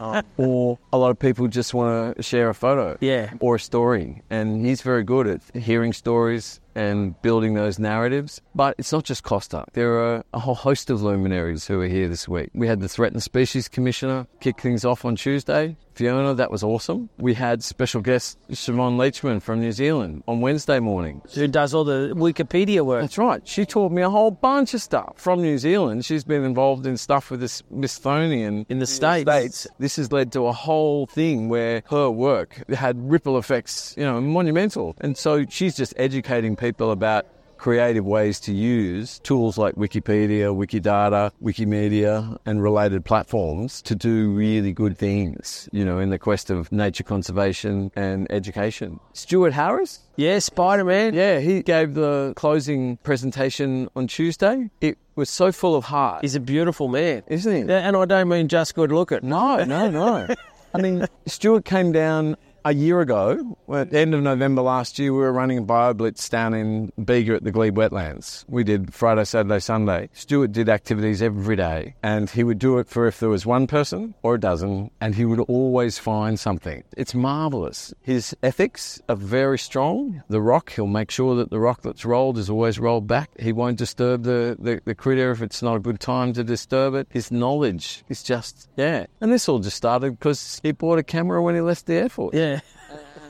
Um, 0.00 0.22
or 0.38 0.78
a 0.92 0.98
lot 0.98 1.10
of 1.10 1.18
people 1.18 1.46
just 1.48 1.74
want 1.74 2.16
to 2.16 2.22
share 2.22 2.48
a 2.48 2.54
photo 2.54 2.96
Yeah. 3.00 3.32
or 3.40 3.56
a 3.56 3.60
story. 3.60 4.22
And 4.30 4.64
he's 4.64 4.82
very 4.82 5.04
good 5.04 5.26
at 5.26 5.42
hearing 5.54 5.92
stories 5.92 6.60
and 6.74 7.20
building 7.22 7.54
those 7.54 7.78
narratives. 7.78 8.40
But 8.54 8.74
it's 8.78 8.92
not 8.92 9.04
just 9.04 9.22
Costa. 9.22 9.64
There 9.72 9.98
are 9.98 10.24
a 10.32 10.38
whole 10.38 10.54
host 10.54 10.90
of 10.90 11.02
luminaries 11.02 11.66
who 11.66 11.80
are 11.80 11.86
here 11.86 12.08
this 12.08 12.28
week. 12.28 12.50
We 12.54 12.66
had 12.66 12.80
the 12.80 12.88
Threatened 12.88 13.22
Species 13.22 13.68
Commissioner 13.68 14.26
kick 14.40 14.60
things 14.60 14.84
off 14.84 15.04
on 15.04 15.16
Tuesday. 15.16 15.76
Fiona, 15.94 16.34
that 16.34 16.50
was 16.50 16.64
awesome. 16.64 17.08
We 17.18 17.34
had 17.34 17.62
special 17.62 18.00
guest 18.00 18.36
Siobhan 18.50 18.96
Leachman 18.96 19.40
from 19.40 19.60
New 19.60 19.70
Zealand 19.70 20.24
on 20.26 20.40
Wednesday 20.40 20.80
morning. 20.80 21.22
Who 21.34 21.46
does 21.46 21.72
all 21.72 21.84
the 21.84 22.12
Wikipedia 22.16 22.84
work? 22.84 23.02
That's 23.02 23.16
right. 23.16 23.46
She 23.46 23.64
taught 23.64 23.92
me 23.92 24.02
a 24.02 24.10
whole 24.10 24.32
bunch 24.32 24.74
of 24.74 24.82
stuff 24.82 25.12
from 25.16 25.40
New 25.40 25.56
Zealand. 25.56 26.04
She's 26.04 26.24
been 26.24 26.42
involved 26.42 26.84
in 26.84 26.96
stuff 26.96 27.30
with 27.30 27.38
this 27.38 27.62
Smithsonian 27.68 28.66
In 28.68 28.80
the 28.80 28.88
States. 28.88 29.68
This 29.78 29.94
has 29.94 30.10
led 30.10 30.32
to 30.32 30.46
a 30.46 30.52
whole 30.52 31.06
thing 31.06 31.48
where 31.48 31.84
her 31.90 32.10
work 32.10 32.68
had 32.70 33.08
ripple 33.08 33.38
effects, 33.38 33.94
you 33.96 34.02
know, 34.02 34.20
monumental. 34.20 34.96
And 35.00 35.16
so 35.16 35.46
she's 35.48 35.76
just 35.76 35.94
educating 35.96 36.56
people 36.56 36.63
about 36.80 37.26
creative 37.56 38.04
ways 38.04 38.40
to 38.40 38.52
use 38.52 39.18
tools 39.20 39.56
like 39.56 39.74
Wikipedia, 39.76 40.54
Wikidata, 40.54 41.30
Wikimedia, 41.42 42.36
and 42.44 42.62
related 42.62 43.04
platforms 43.06 43.80
to 43.82 43.94
do 43.94 44.30
really 44.32 44.72
good 44.72 44.98
things, 44.98 45.66
you 45.72 45.82
know, 45.84 45.98
in 45.98 46.10
the 46.10 46.18
quest 46.18 46.50
of 46.50 46.70
nature 46.70 47.04
conservation 47.04 47.90
and 47.96 48.26
education. 48.30 49.00
Stuart 49.14 49.54
Harris, 49.54 50.00
Yeah, 50.16 50.40
Spider 50.40 50.84
Man. 50.84 51.14
yeah, 51.14 51.38
he 51.40 51.62
gave 51.62 51.94
the 51.94 52.34
closing 52.36 52.98
presentation 52.98 53.88
on 53.96 54.08
Tuesday. 54.08 54.68
It 54.82 54.98
was 55.16 55.30
so 55.30 55.50
full 55.52 55.74
of 55.74 55.84
heart, 55.84 56.20
He's 56.22 56.34
a 56.34 56.40
beautiful 56.40 56.88
man. 56.88 57.22
isn't 57.28 57.50
he? 57.54 57.60
Yeah, 57.72 57.78
and 57.88 57.96
I 57.96 58.04
don't 58.04 58.28
mean 58.28 58.48
just 58.48 58.74
good 58.74 58.92
looking. 58.92 59.20
No, 59.22 59.64
no, 59.64 59.88
no. 59.90 60.26
I 60.74 60.80
mean, 60.82 61.06
Stuart 61.26 61.64
came 61.64 61.92
down 61.92 62.36
a 62.64 62.72
year 62.72 63.00
ago. 63.00 63.58
At 63.72 63.90
the 63.90 63.98
end 63.98 64.14
of 64.14 64.22
November 64.22 64.62
last 64.62 64.98
year, 64.98 65.12
we 65.12 65.18
were 65.18 65.32
running 65.32 65.58
a 65.58 65.62
BioBlitz 65.62 66.30
down 66.30 66.54
in 66.54 66.92
Bega 67.02 67.34
at 67.34 67.44
the 67.44 67.50
Glebe 67.50 67.76
Wetlands. 67.76 68.44
We 68.48 68.64
did 68.64 68.94
Friday, 68.94 69.24
Saturday, 69.24 69.58
Sunday. 69.60 70.08
Stuart 70.12 70.52
did 70.52 70.68
activities 70.68 71.20
every 71.20 71.56
day, 71.56 71.94
and 72.02 72.30
he 72.30 72.44
would 72.44 72.58
do 72.58 72.78
it 72.78 72.88
for 72.88 73.06
if 73.06 73.20
there 73.20 73.28
was 73.28 73.44
one 73.44 73.66
person 73.66 74.14
or 74.22 74.36
a 74.36 74.40
dozen, 74.40 74.90
and 75.00 75.14
he 75.14 75.24
would 75.24 75.40
always 75.40 75.98
find 75.98 76.38
something. 76.38 76.82
It's 76.96 77.14
marvelous. 77.14 77.92
His 78.00 78.34
ethics 78.42 79.00
are 79.08 79.16
very 79.16 79.58
strong. 79.58 80.22
The 80.28 80.40
rock, 80.40 80.72
he'll 80.72 80.86
make 80.86 81.10
sure 81.10 81.34
that 81.36 81.50
the 81.50 81.60
rock 81.60 81.82
that's 81.82 82.04
rolled 82.04 82.38
is 82.38 82.48
always 82.48 82.78
rolled 82.78 83.06
back. 83.06 83.30
He 83.38 83.52
won't 83.52 83.78
disturb 83.78 84.22
the, 84.22 84.56
the, 84.58 84.80
the 84.84 84.94
critter 84.94 85.30
if 85.30 85.42
it's 85.42 85.62
not 85.62 85.76
a 85.76 85.80
good 85.80 86.00
time 86.00 86.32
to 86.34 86.44
disturb 86.44 86.94
it. 86.94 87.08
His 87.10 87.30
knowledge 87.30 88.04
is 88.08 88.22
just, 88.22 88.68
yeah. 88.76 89.06
And 89.20 89.32
this 89.32 89.48
all 89.48 89.58
just 89.58 89.76
started 89.76 90.18
because 90.18 90.60
he 90.62 90.72
bought 90.72 90.98
a 90.98 91.02
camera 91.02 91.42
when 91.42 91.54
he 91.54 91.60
left 91.60 91.86
the 91.86 91.94
Air 91.94 92.08
Force. 92.08 92.34
Yeah. 92.34 92.53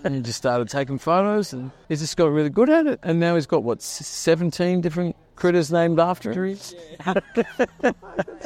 And 0.05 0.15
he 0.15 0.21
just 0.21 0.39
started 0.39 0.69
taking 0.69 0.99
photos 0.99 1.53
and 1.53 1.71
he's 1.89 2.01
just 2.01 2.17
got 2.17 2.27
really 2.27 2.51
good 2.51 2.69
at 2.69 2.87
it. 2.87 3.01
And 3.03 3.19
now 3.19 3.35
he's 3.35 3.47
got, 3.47 3.65
what, 3.65 3.81
17 3.83 4.83
different 4.83 5.17
critters 5.37 5.73
named 5.73 5.99
after 5.99 6.33
him. 6.33 6.47
it's 6.47 6.67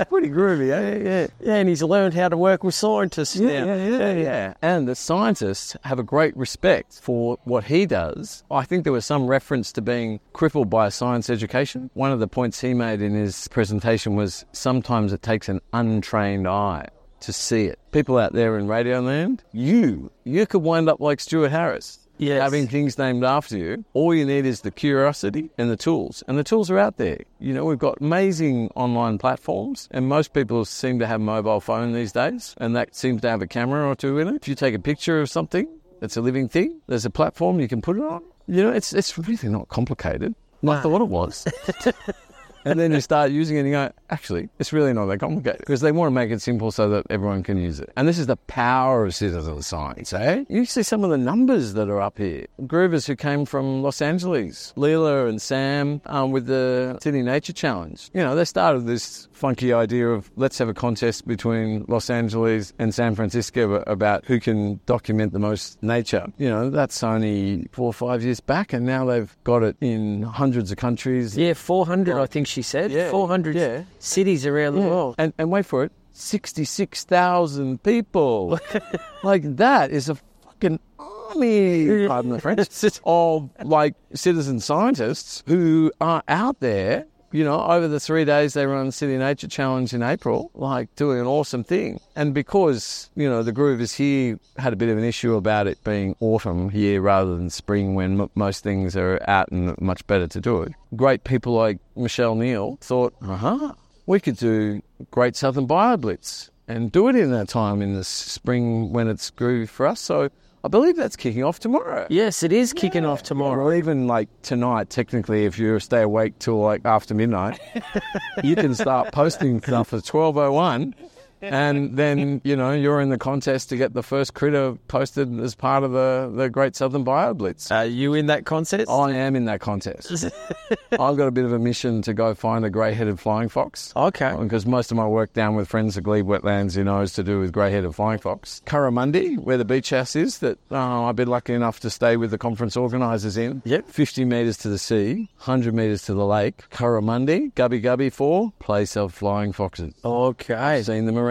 pretty 0.08 0.28
groovy, 0.28 0.70
eh? 0.70 0.96
Yeah, 0.96 1.10
yeah. 1.10 1.26
Yeah, 1.40 1.54
and 1.56 1.68
he's 1.68 1.82
learned 1.82 2.14
how 2.14 2.28
to 2.28 2.36
work 2.36 2.64
with 2.64 2.74
scientists 2.74 3.36
now. 3.36 3.48
Yeah, 3.48 3.74
yeah, 3.74 3.98
yeah, 3.98 4.12
yeah. 4.12 4.54
And 4.62 4.88
the 4.88 4.94
scientists 4.94 5.76
have 5.84 5.98
a 5.98 6.02
great 6.02 6.36
respect 6.36 7.00
for 7.02 7.38
what 7.44 7.64
he 7.64 7.86
does. 7.86 8.44
I 8.50 8.64
think 8.64 8.84
there 8.84 8.92
was 8.92 9.04
some 9.04 9.26
reference 9.26 9.72
to 9.72 9.82
being 9.82 10.20
crippled 10.32 10.70
by 10.70 10.86
a 10.86 10.90
science 10.90 11.28
education. 11.28 11.90
One 11.94 12.12
of 12.12 12.20
the 12.20 12.28
points 12.28 12.60
he 12.60 12.74
made 12.74 13.02
in 13.02 13.14
his 13.14 13.48
presentation 13.48 14.14
was 14.14 14.44
sometimes 14.52 15.12
it 15.12 15.22
takes 15.22 15.48
an 15.48 15.60
untrained 15.72 16.46
eye 16.48 16.88
to 17.20 17.32
see 17.32 17.64
it. 17.64 17.78
People 17.92 18.18
out 18.18 18.32
there 18.32 18.58
in 18.58 18.68
Radio 18.68 19.00
Land, 19.00 19.42
you, 19.52 20.10
you 20.24 20.46
could 20.46 20.62
wind 20.62 20.88
up 20.88 21.00
like 21.00 21.20
Stuart 21.20 21.50
Harris. 21.50 22.00
Yes. 22.18 22.42
Having 22.42 22.66
things 22.66 22.98
named 22.98 23.22
after 23.22 23.56
you, 23.56 23.84
all 23.94 24.12
you 24.12 24.26
need 24.26 24.44
is 24.44 24.62
the 24.62 24.72
curiosity 24.72 25.50
and 25.56 25.70
the 25.70 25.76
tools. 25.76 26.24
And 26.26 26.36
the 26.36 26.42
tools 26.42 26.68
are 26.68 26.78
out 26.78 26.96
there. 26.96 27.18
You 27.38 27.54
know, 27.54 27.64
we've 27.64 27.78
got 27.78 28.00
amazing 28.00 28.70
online 28.74 29.18
platforms, 29.18 29.88
and 29.92 30.08
most 30.08 30.32
people 30.32 30.64
seem 30.64 30.98
to 30.98 31.06
have 31.06 31.20
a 31.20 31.24
mobile 31.24 31.60
phone 31.60 31.92
these 31.92 32.10
days, 32.10 32.56
and 32.58 32.74
that 32.74 32.96
seems 32.96 33.22
to 33.22 33.30
have 33.30 33.40
a 33.40 33.46
camera 33.46 33.88
or 33.88 33.94
two 33.94 34.18
in 34.18 34.28
it. 34.28 34.34
If 34.36 34.48
you 34.48 34.56
take 34.56 34.74
a 34.74 34.80
picture 34.80 35.20
of 35.20 35.30
something 35.30 35.68
that's 36.00 36.16
a 36.16 36.20
living 36.20 36.48
thing, 36.48 36.80
there's 36.88 37.04
a 37.04 37.10
platform 37.10 37.60
you 37.60 37.68
can 37.68 37.80
put 37.80 37.96
it 37.96 38.02
on. 38.02 38.22
You 38.48 38.64
know, 38.64 38.70
it's, 38.70 38.92
it's 38.92 39.16
really 39.16 39.48
not 39.48 39.68
complicated. 39.68 40.34
I 40.66 40.80
thought 40.80 41.00
it 41.00 41.08
was. 41.08 41.46
and 42.70 42.80
then 42.80 42.92
you 42.92 43.00
start 43.00 43.30
using 43.30 43.56
it 43.56 43.60
and 43.60 43.68
you 43.68 43.74
go, 43.74 43.90
actually, 44.10 44.48
it's 44.58 44.72
really 44.72 44.92
not 44.92 45.06
that 45.06 45.18
complicated 45.18 45.60
because 45.60 45.80
they 45.80 45.92
want 45.92 46.08
to 46.08 46.14
make 46.14 46.30
it 46.30 46.40
simple 46.40 46.70
so 46.70 46.88
that 46.88 47.06
everyone 47.10 47.42
can 47.42 47.56
use 47.56 47.80
it. 47.80 47.90
And 47.96 48.06
this 48.06 48.18
is 48.18 48.26
the 48.26 48.36
power 48.36 49.06
of 49.06 49.14
citizen 49.14 49.62
science, 49.62 50.12
eh? 50.12 50.44
You 50.48 50.64
see 50.64 50.82
some 50.82 51.04
of 51.04 51.10
the 51.10 51.18
numbers 51.18 51.74
that 51.74 51.88
are 51.88 52.00
up 52.00 52.18
here. 52.18 52.46
Groovers 52.62 53.06
who 53.06 53.16
came 53.16 53.44
from 53.44 53.82
Los 53.82 54.00
Angeles, 54.00 54.72
Leela 54.76 55.28
and 55.28 55.40
Sam 55.40 56.00
um, 56.06 56.30
with 56.30 56.46
the 56.46 56.98
City 57.02 57.22
Nature 57.22 57.52
Challenge. 57.52 58.10
You 58.14 58.22
know, 58.22 58.34
they 58.34 58.44
started 58.44 58.86
this 58.86 59.28
funky 59.32 59.72
idea 59.72 60.08
of 60.08 60.30
let's 60.36 60.58
have 60.58 60.68
a 60.68 60.74
contest 60.74 61.26
between 61.26 61.84
Los 61.88 62.10
Angeles 62.10 62.72
and 62.78 62.94
San 62.94 63.14
Francisco 63.14 63.82
about 63.86 64.24
who 64.24 64.40
can 64.40 64.80
document 64.86 65.32
the 65.32 65.38
most 65.38 65.82
nature. 65.82 66.26
You 66.38 66.48
know, 66.48 66.70
that's 66.70 67.02
only 67.02 67.66
four 67.72 67.86
or 67.86 67.92
five 67.92 68.22
years 68.22 68.40
back, 68.40 68.72
and 68.72 68.84
now 68.84 69.04
they've 69.04 69.34
got 69.44 69.62
it 69.62 69.76
in 69.80 70.22
hundreds 70.22 70.70
of 70.70 70.78
countries. 70.78 71.36
Yeah, 71.36 71.54
400, 71.54 72.18
I 72.18 72.26
think 72.26 72.46
she 72.46 72.57
said. 72.62 72.90
Yeah, 72.90 73.10
400 73.10 73.56
yeah. 73.56 73.82
cities 73.98 74.46
around 74.46 74.76
the 74.76 74.82
world. 74.82 75.14
And, 75.18 75.32
and 75.38 75.50
wait 75.50 75.66
for 75.66 75.84
it, 75.84 75.92
66,000 76.12 77.82
people. 77.82 78.58
like 79.22 79.56
that 79.56 79.90
is 79.90 80.08
a 80.08 80.16
fucking 80.44 80.80
army, 80.98 82.06
pardon 82.06 82.32
the 82.32 82.40
French, 82.40 82.68
of 83.04 83.50
like 83.62 83.94
citizen 84.14 84.60
scientists 84.60 85.42
who 85.46 85.92
are 86.00 86.22
out 86.28 86.60
there. 86.60 87.06
You 87.30 87.44
know, 87.44 87.60
over 87.60 87.88
the 87.88 88.00
three 88.00 88.24
days 88.24 88.54
they 88.54 88.64
run 88.64 88.86
the 88.86 88.92
City 88.92 89.18
Nature 89.18 89.48
Challenge 89.48 89.92
in 89.92 90.02
April, 90.02 90.50
like 90.54 90.94
doing 90.96 91.20
an 91.20 91.26
awesome 91.26 91.62
thing. 91.62 92.00
And 92.16 92.32
because, 92.32 93.10
you 93.14 93.28
know, 93.28 93.42
the 93.42 93.52
Groovers 93.52 93.94
here 93.94 94.38
had 94.56 94.72
a 94.72 94.76
bit 94.76 94.88
of 94.88 94.96
an 94.96 95.04
issue 95.04 95.34
about 95.34 95.66
it 95.66 95.82
being 95.84 96.16
autumn 96.20 96.70
here 96.70 97.02
rather 97.02 97.36
than 97.36 97.50
spring 97.50 97.94
when 97.94 98.20
m- 98.20 98.30
most 98.34 98.64
things 98.64 98.96
are 98.96 99.20
out 99.28 99.50
and 99.50 99.78
much 99.80 100.06
better 100.06 100.26
to 100.26 100.40
do 100.40 100.62
it, 100.62 100.72
great 100.96 101.24
people 101.24 101.52
like 101.52 101.78
Michelle 101.96 102.34
Neal 102.34 102.78
thought, 102.80 103.14
uh 103.20 103.36
huh, 103.36 103.72
we 104.06 104.20
could 104.20 104.38
do 104.38 104.80
Great 105.10 105.36
Southern 105.36 105.66
Bio 105.66 105.98
Blitz 105.98 106.50
and 106.66 106.90
do 106.90 107.08
it 107.08 107.16
in 107.16 107.30
that 107.32 107.48
time 107.48 107.82
in 107.82 107.94
the 107.94 108.04
spring 108.04 108.92
when 108.92 109.06
it's 109.06 109.30
groovy 109.30 109.68
for 109.68 109.86
us. 109.86 110.00
So 110.00 110.30
I 110.68 110.70
believe 110.70 110.96
that's 110.96 111.16
kicking 111.16 111.42
off 111.44 111.60
tomorrow. 111.60 112.06
Yes, 112.10 112.42
it 112.42 112.52
is 112.52 112.74
kicking 112.74 113.06
off 113.06 113.22
tomorrow. 113.22 113.64
Or 113.64 113.74
even 113.74 114.06
like 114.06 114.28
tonight, 114.42 114.90
technically, 114.90 115.46
if 115.46 115.58
you 115.58 115.80
stay 115.80 116.02
awake 116.02 116.38
till 116.40 116.60
like 116.60 116.82
after 116.84 117.14
midnight, 117.14 117.58
you 118.44 118.54
can 118.54 118.74
start 118.74 119.10
posting 119.10 119.62
stuff 119.62 119.94
at 119.94 120.02
12.01 120.02 120.92
and 121.40 121.96
then, 121.96 122.40
you 122.44 122.56
know, 122.56 122.72
you're 122.72 123.00
in 123.00 123.10
the 123.10 123.18
contest 123.18 123.68
to 123.70 123.76
get 123.76 123.94
the 123.94 124.02
first 124.02 124.34
critter 124.34 124.74
posted 124.88 125.38
as 125.40 125.54
part 125.54 125.84
of 125.84 125.92
the, 125.92 126.30
the 126.34 126.48
Great 126.50 126.74
Southern 126.76 127.04
Bio 127.04 127.34
Blitz. 127.34 127.70
Are 127.70 127.84
you 127.84 128.14
in 128.14 128.26
that 128.26 128.44
contest? 128.44 128.88
I 128.88 129.12
am 129.12 129.36
in 129.36 129.44
that 129.46 129.60
contest. 129.60 130.10
I've 130.92 131.16
got 131.16 131.28
a 131.28 131.30
bit 131.30 131.44
of 131.44 131.52
a 131.52 131.58
mission 131.58 132.02
to 132.02 132.14
go 132.14 132.34
find 132.34 132.64
a 132.64 132.70
grey-headed 132.70 133.20
flying 133.20 133.48
fox. 133.48 133.92
Okay. 133.94 134.34
Because 134.38 134.66
most 134.66 134.90
of 134.90 134.96
my 134.96 135.06
work 135.06 135.32
down 135.32 135.54
with 135.54 135.68
Friends 135.68 135.96
of 135.96 136.04
Glebe 136.04 136.26
Wetlands, 136.26 136.76
you 136.76 136.84
know, 136.84 137.00
is 137.00 137.12
to 137.14 137.22
do 137.22 137.38
with 137.38 137.52
grey-headed 137.52 137.94
flying 137.94 138.18
fox. 138.18 138.62
Currimundi, 138.66 139.38
where 139.38 139.56
the 139.56 139.64
beach 139.64 139.90
house 139.90 140.16
is, 140.16 140.38
that 140.38 140.58
uh, 140.70 141.04
I've 141.04 141.16
been 141.16 141.28
lucky 141.28 141.54
enough 141.54 141.80
to 141.80 141.90
stay 141.90 142.16
with 142.16 142.30
the 142.30 142.38
conference 142.38 142.76
organisers 142.76 143.36
in. 143.36 143.62
Yep. 143.64 143.88
50 143.88 144.24
metres 144.24 144.56
to 144.58 144.68
the 144.68 144.78
sea, 144.78 145.28
100 145.38 145.74
metres 145.74 146.02
to 146.02 146.14
the 146.14 146.26
lake. 146.26 146.64
Currimundi, 146.70 147.52
Gubbi 147.54 147.82
Gubbi 147.82 148.12
for, 148.12 148.52
place 148.58 148.96
of 148.96 149.14
flying 149.14 149.52
foxes. 149.52 149.94
Okay. 150.04 150.82
Seen 150.82 151.06
them 151.06 151.16
around. 151.16 151.27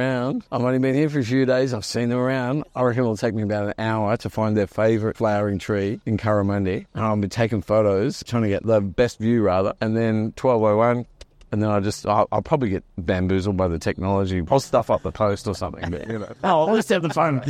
I've 0.51 0.61
only 0.61 0.79
been 0.79 0.95
here 0.95 1.09
for 1.09 1.19
a 1.19 1.23
few 1.23 1.45
days. 1.45 1.73
I've 1.73 1.85
seen 1.85 2.09
them 2.09 2.19
around. 2.19 2.63
I 2.75 2.83
reckon 2.83 3.03
it'll 3.03 3.17
take 3.17 3.33
me 3.33 3.43
about 3.43 3.67
an 3.67 3.73
hour 3.77 4.17
to 4.17 4.29
find 4.29 4.55
their 4.55 4.67
favourite 4.67 5.17
flowering 5.17 5.59
tree 5.59 5.99
in 6.05 6.17
Currimundi. 6.17 6.85
And 6.93 7.05
I'll 7.05 7.17
be 7.17 7.27
taking 7.27 7.61
photos, 7.61 8.23
trying 8.23 8.43
to 8.43 8.49
get 8.49 8.65
the 8.65 8.81
best 8.81 9.19
view 9.19 9.41
rather. 9.41 9.73
And 9.81 9.95
then 9.95 10.33
1201, 10.39 11.05
and 11.51 11.63
then 11.63 11.69
I 11.69 11.79
just, 11.79 12.05
I'll, 12.05 12.27
I'll 12.31 12.41
probably 12.41 12.69
get 12.69 12.83
bamboozled 12.97 13.55
by 13.55 13.67
the 13.69 13.79
technology. 13.79 14.43
I'll 14.51 14.59
stuff 14.59 14.89
up 14.89 15.03
the 15.03 15.11
post 15.13 15.47
or 15.47 15.55
something. 15.55 15.89
But, 15.89 16.07
you 16.07 16.19
know. 16.19 16.33
Oh, 16.43 16.67
I'll 16.67 16.75
just 16.75 16.89
have 16.89 17.03
the 17.03 17.09
phone. 17.09 17.41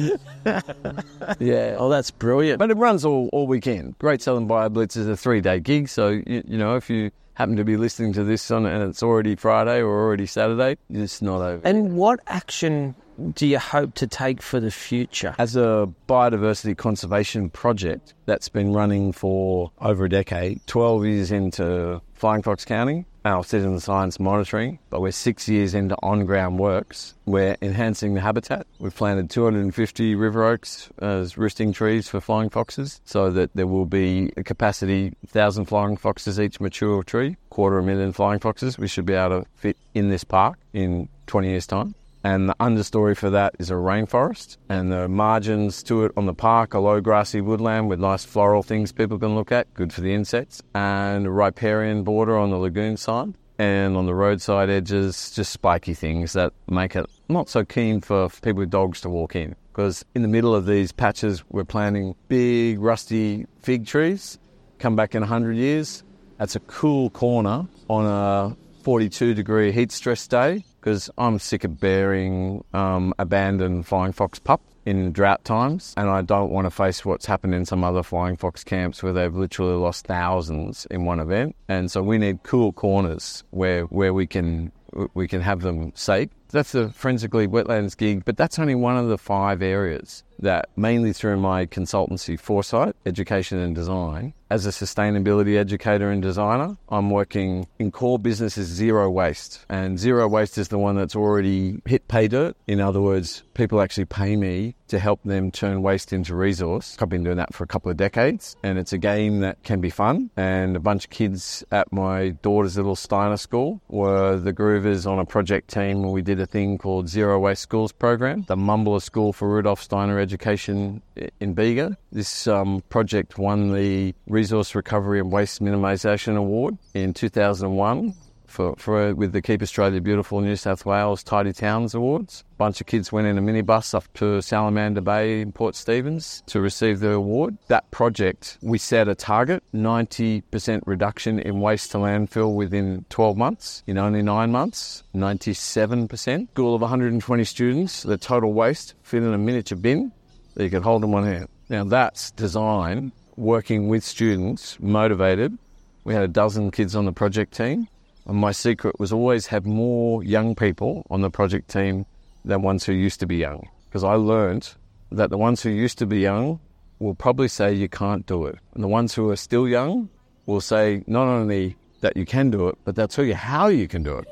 Yeah. 1.39 1.75
oh, 1.77 1.89
that's 1.89 2.11
brilliant. 2.11 2.59
But 2.59 2.71
it 2.71 2.77
runs 2.77 3.03
all, 3.03 3.29
all 3.33 3.47
weekend. 3.47 3.97
Great 3.99 4.21
Southern 4.21 4.47
Bio 4.47 4.69
Blitz 4.69 4.95
is 4.95 5.07
a 5.07 5.17
three 5.17 5.41
day 5.41 5.59
gig. 5.59 5.89
So, 5.89 6.09
you, 6.09 6.43
you 6.47 6.57
know, 6.57 6.75
if 6.75 6.89
you 6.89 7.11
happen 7.37 7.55
to 7.55 7.63
be 7.63 7.77
listening 7.77 8.13
to 8.13 8.23
this 8.23 8.49
on 8.49 8.65
and 8.65 8.89
it's 8.89 9.03
already 9.03 9.35
Friday 9.35 9.79
or 9.79 10.05
already 10.05 10.25
Saturday, 10.25 10.75
it's 10.89 11.21
not 11.21 11.39
over. 11.39 11.67
and 11.67 11.95
what 11.95 12.19
action 12.25 12.95
do 13.35 13.45
you 13.45 13.59
hope 13.59 13.93
to 13.95 14.07
take 14.07 14.41
for 14.41 14.59
the 14.59 14.71
future? 14.71 15.35
As 15.37 15.55
a 15.55 15.87
biodiversity 16.09 16.75
conservation 16.75 17.49
project 17.51 18.15
that's 18.25 18.49
been 18.49 18.73
running 18.73 19.11
for 19.11 19.71
over 19.81 20.05
a 20.05 20.09
decade, 20.09 20.65
12 20.65 21.05
years 21.05 21.31
into 21.31 22.01
Flying 22.15 22.41
Fox 22.41 22.65
County, 22.65 23.05
our 23.27 23.43
citizen 23.43 23.79
science 23.79 24.19
monitoring, 24.19 24.79
but 24.89 25.01
we're 25.01 25.11
six 25.11 25.49
years 25.49 25.73
into 25.73 25.95
on 26.01 26.25
ground 26.25 26.57
works. 26.59 27.13
We're 27.25 27.57
enhancing 27.61 28.13
the 28.13 28.21
habitat. 28.21 28.65
We've 28.79 28.95
planted 28.95 29.29
250 29.29 30.15
river 30.15 30.45
oaks 30.45 30.89
as 30.99 31.37
roosting 31.37 31.73
trees 31.73 32.07
for 32.07 32.21
flying 32.21 32.49
foxes 32.49 33.01
so 33.03 33.29
that 33.31 33.51
there 33.53 33.67
will 33.67 33.85
be 33.85 34.31
a 34.37 34.43
capacity 34.43 35.09
1,000 35.21 35.65
flying 35.65 35.97
foxes 35.97 36.39
each 36.39 36.61
mature 36.61 37.03
tree, 37.03 37.35
quarter 37.49 37.77
a 37.79 37.83
million 37.83 38.13
flying 38.13 38.39
foxes. 38.39 38.79
We 38.79 38.87
should 38.87 39.05
be 39.05 39.13
able 39.13 39.41
to 39.41 39.49
fit 39.57 39.77
in 39.93 40.09
this 40.09 40.23
park 40.23 40.57
in 40.73 41.09
20 41.27 41.49
years' 41.49 41.67
time. 41.67 41.95
And 42.27 42.49
the 42.49 42.55
understory 42.55 43.15
for 43.15 43.29
that 43.29 43.55
is 43.57 43.71
a 43.71 43.75
rainforest, 43.75 44.57
and 44.67 44.91
the 44.91 45.07
margins 45.07 45.81
to 45.83 46.03
it 46.03 46.11
on 46.17 46.25
the 46.25 46.33
park 46.33 46.75
are 46.75 46.81
low 46.81 46.99
grassy 46.99 47.39
woodland 47.39 47.87
with 47.87 48.01
nice 48.01 48.25
floral 48.25 48.63
things 48.63 48.91
people 48.91 49.17
can 49.17 49.33
look 49.33 49.53
at, 49.53 49.73
good 49.73 49.93
for 49.93 50.01
the 50.01 50.13
insects, 50.13 50.61
and 50.75 51.25
a 51.25 51.31
riparian 51.31 52.03
border 52.03 52.37
on 52.37 52.49
the 52.49 52.57
lagoon 52.57 52.97
side. 52.97 53.33
And 53.57 53.95
on 53.95 54.07
the 54.07 54.13
roadside 54.13 54.69
edges, 54.69 55.31
just 55.31 55.53
spiky 55.53 55.93
things 55.93 56.33
that 56.33 56.51
make 56.67 56.97
it 56.97 57.05
not 57.29 57.47
so 57.47 57.63
keen 57.63 58.01
for 58.01 58.27
people 58.27 58.59
with 58.59 58.71
dogs 58.71 58.99
to 59.01 59.09
walk 59.09 59.37
in. 59.37 59.55
Because 59.71 60.03
in 60.13 60.21
the 60.21 60.27
middle 60.27 60.53
of 60.53 60.65
these 60.65 60.91
patches, 60.91 61.45
we're 61.49 61.63
planting 61.63 62.13
big, 62.27 62.81
rusty 62.81 63.45
fig 63.61 63.85
trees. 63.85 64.37
Come 64.79 64.97
back 64.97 65.15
in 65.15 65.21
100 65.21 65.55
years, 65.55 66.03
that's 66.37 66.57
a 66.57 66.59
cool 66.59 67.09
corner 67.09 67.67
on 67.87 68.05
a 68.05 68.57
42 68.83 69.33
degree 69.33 69.71
heat 69.71 69.93
stress 69.93 70.27
day 70.27 70.65
because 70.79 71.09
I'm 71.17 71.39
sick 71.39 71.63
of 71.63 71.79
bearing 71.79 72.63
um, 72.73 73.13
abandoned 73.19 73.87
flying 73.87 74.11
fox 74.13 74.39
pup 74.39 74.61
in 74.85 75.11
drought 75.11 75.43
times, 75.43 75.93
and 75.97 76.09
I 76.09 76.21
don't 76.21 76.49
want 76.49 76.65
to 76.65 76.71
face 76.71 77.03
what's 77.03 77.25
happened 77.25 77.53
in 77.53 77.65
some 77.65 77.83
other 77.83 78.03
flying 78.03 78.37
fox 78.37 78.63
camps 78.63 79.03
where 79.03 79.11
they've 79.11 79.35
literally 79.35 79.75
lost 79.75 80.07
thousands 80.07 80.87
in 80.89 81.03
one 81.03 81.19
event. 81.19 81.55
And 81.67 81.91
so 81.91 82.01
we 82.01 82.17
need 82.17 82.43
cool 82.43 82.71
corners 82.71 83.43
where 83.51 83.83
where 83.83 84.13
we 84.13 84.27
can 84.27 84.71
we 85.13 85.27
can 85.27 85.41
have 85.41 85.61
them 85.61 85.91
safe. 85.95 86.29
That's 86.49 86.71
the 86.71 86.89
Friends 86.89 87.23
of 87.23 87.31
Glebe 87.31 87.51
Wetlands 87.51 87.97
gig, 87.97 88.23
but 88.23 88.37
that's 88.37 88.57
only 88.57 88.75
one 88.75 88.97
of 88.97 89.09
the 89.09 89.17
five 89.17 89.61
areas 89.61 90.23
that 90.39 90.69
mainly 90.75 91.13
through 91.13 91.37
my 91.37 91.65
consultancy 91.65 92.39
foresight, 92.39 92.95
education 93.05 93.59
and 93.59 93.75
design, 93.75 94.33
as 94.49 94.65
a 94.65 94.69
sustainability 94.69 95.57
educator 95.57 96.09
and 96.09 96.21
designer, 96.21 96.77
I'm 96.87 97.09
working 97.09 97.67
in 97.79 97.91
core 97.91 98.17
businesses 98.17 98.67
zero 98.67 99.09
waste. 99.09 99.65
And 99.67 99.99
zero 99.99 100.27
waste 100.27 100.57
is 100.57 100.69
the 100.69 100.77
one 100.77 100.95
that's 100.95 101.15
already 101.15 101.81
hit 101.85 102.07
pay 102.07 102.27
dirt. 102.29 102.55
In 102.65 102.79
other 102.79 103.01
words, 103.01 103.43
people 103.53 103.81
actually 103.81 104.05
pay 104.05 104.37
me 104.37 104.75
to 104.87 104.99
help 104.99 105.21
them 105.23 105.51
turn 105.51 105.81
waste 105.81 106.13
into 106.13 106.33
resource. 106.33 106.95
I've 107.01 107.09
been 107.09 107.23
doing 107.23 107.37
that 107.37 107.53
for 107.53 107.65
a 107.65 107.67
couple 107.67 107.91
of 107.91 107.97
decades 107.97 108.55
and 108.63 108.79
it's 108.79 108.93
a 108.93 108.97
game 108.97 109.41
that 109.41 109.61
can 109.63 109.81
be 109.81 109.89
fun. 109.89 110.29
And 110.37 110.77
a 110.77 110.79
bunch 110.79 111.05
of 111.05 111.09
kids 111.09 111.65
at 111.71 111.91
my 111.91 112.29
daughter's 112.29 112.77
little 112.77 112.95
Steiner 112.95 113.35
school 113.35 113.81
were 113.89 114.37
the 114.37 114.53
groovers 114.53 115.09
on 115.09 115.19
a 115.19 115.25
project 115.25 115.69
team 115.69 116.03
and 116.03 116.13
we 116.13 116.21
did 116.21 116.36
a 116.39 116.45
thing 116.45 116.77
called 116.77 117.09
Zero 117.09 117.39
Waste 117.39 117.61
Schools 117.61 117.91
program, 117.91 118.43
the 118.47 118.55
Mumbulla 118.55 119.01
School 119.01 119.33
for 119.33 119.49
Rudolf 119.49 119.81
Steiner 119.81 120.19
education 120.19 121.01
in 121.39 121.53
Bega. 121.53 121.97
This 122.11 122.47
um, 122.47 122.83
project 122.89 123.37
won 123.37 123.73
the 123.73 124.13
Resource 124.27 124.75
Recovery 124.75 125.19
and 125.19 125.31
Waste 125.31 125.61
Minimisation 125.61 126.37
Award 126.37 126.77
in 126.93 127.13
2001 127.13 128.13
for, 128.47 128.75
for 128.77 129.13
with 129.13 129.33
the 129.33 129.41
Keep 129.41 129.61
Australia 129.61 130.01
Beautiful 130.01 130.41
New 130.41 130.55
South 130.55 130.85
Wales 130.85 131.23
Tidy 131.23 131.53
Towns 131.53 131.93
Awards. 131.93 132.43
A 132.53 132.55
bunch 132.55 132.81
of 132.81 132.87
kids 132.87 133.11
went 133.11 133.27
in 133.27 133.37
a 133.37 133.41
minibus 133.41 133.93
up 133.93 134.11
to 134.15 134.41
Salamander 134.41 135.01
Bay 135.01 135.41
in 135.41 135.51
Port 135.51 135.75
Stephens 135.75 136.41
to 136.47 136.59
receive 136.59 136.99
the 136.99 137.11
award. 137.11 137.57
That 137.67 137.89
project, 137.91 138.57
we 138.61 138.77
set 138.77 139.07
a 139.07 139.15
target 139.15 139.63
90% 139.75 140.81
reduction 140.85 141.39
in 141.39 141.59
waste 141.61 141.91
to 141.91 141.97
landfill 141.97 142.55
within 142.55 143.05
12 143.09 143.37
months. 143.37 143.83
In 143.85 143.97
only 143.97 144.21
nine 144.21 144.51
months, 144.51 145.03
97%. 145.13 146.49
School 146.51 146.73
of 146.73 146.81
120 146.81 147.43
students, 147.43 148.03
the 148.03 148.17
total 148.17 148.53
waste 148.53 148.95
fit 149.03 149.23
in 149.23 149.33
a 149.33 149.37
miniature 149.37 149.77
bin 149.77 150.11
that 150.55 150.63
you 150.63 150.69
could 150.69 150.83
hold 150.83 151.03
in 151.03 151.11
one 151.11 151.25
hand. 151.25 151.47
Now 151.69 151.83
that's 151.83 152.31
design 152.31 153.11
working 153.35 153.87
with 153.87 154.03
students, 154.03 154.77
motivated. 154.79 155.57
We 156.03 156.13
had 156.13 156.23
a 156.23 156.27
dozen 156.27 156.71
kids 156.71 156.95
on 156.95 157.05
the 157.05 157.11
project 157.11 157.55
team. 157.55 157.87
And 158.27 158.37
my 158.37 158.51
secret 158.51 158.99
was 158.99 159.13
always 159.13 159.47
have 159.47 159.65
more 159.65 160.23
young 160.23 160.53
people 160.53 161.07
on 161.09 161.21
the 161.21 161.29
project 161.29 161.69
team 161.69 162.05
than 162.43 162.61
ones 162.61 162.83
who 162.83 162.91
used 162.91 163.19
to 163.21 163.25
be 163.25 163.37
young. 163.37 163.67
Because 163.85 164.03
I 164.03 164.13
learned 164.15 164.73
that 165.11 165.29
the 165.29 165.37
ones 165.37 165.61
who 165.63 165.69
used 165.69 165.97
to 165.99 166.05
be 166.05 166.19
young 166.19 166.59
will 166.99 167.15
probably 167.15 167.47
say 167.47 167.73
you 167.73 167.87
can't 167.87 168.25
do 168.25 168.45
it. 168.45 168.57
And 168.73 168.83
the 168.83 168.87
ones 168.89 169.13
who 169.13 169.29
are 169.29 169.37
still 169.37 169.67
young 169.67 170.09
will 170.45 170.59
say 170.59 171.03
not 171.07 171.27
only 171.27 171.77
that 172.01 172.17
you 172.17 172.25
can 172.25 172.51
do 172.51 172.67
it, 172.67 172.77
but 172.83 172.95
they'll 172.95 173.07
tell 173.07 173.25
you 173.25 173.33
how 173.33 173.67
you 173.67 173.87
can 173.87 174.03
do 174.03 174.17
it. 174.17 174.27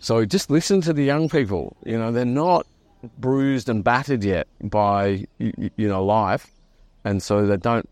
So 0.00 0.24
just 0.24 0.50
listen 0.50 0.80
to 0.82 0.92
the 0.92 1.04
young 1.04 1.28
people. 1.28 1.76
You 1.84 1.98
know, 1.98 2.12
they're 2.12 2.24
not 2.24 2.66
bruised 3.18 3.68
and 3.68 3.82
battered 3.82 4.22
yet 4.22 4.48
by, 4.60 5.24
you 5.38 5.70
know, 5.88 6.04
life. 6.04 6.50
And 7.04 7.22
so 7.22 7.46
they 7.46 7.56
don't 7.56 7.88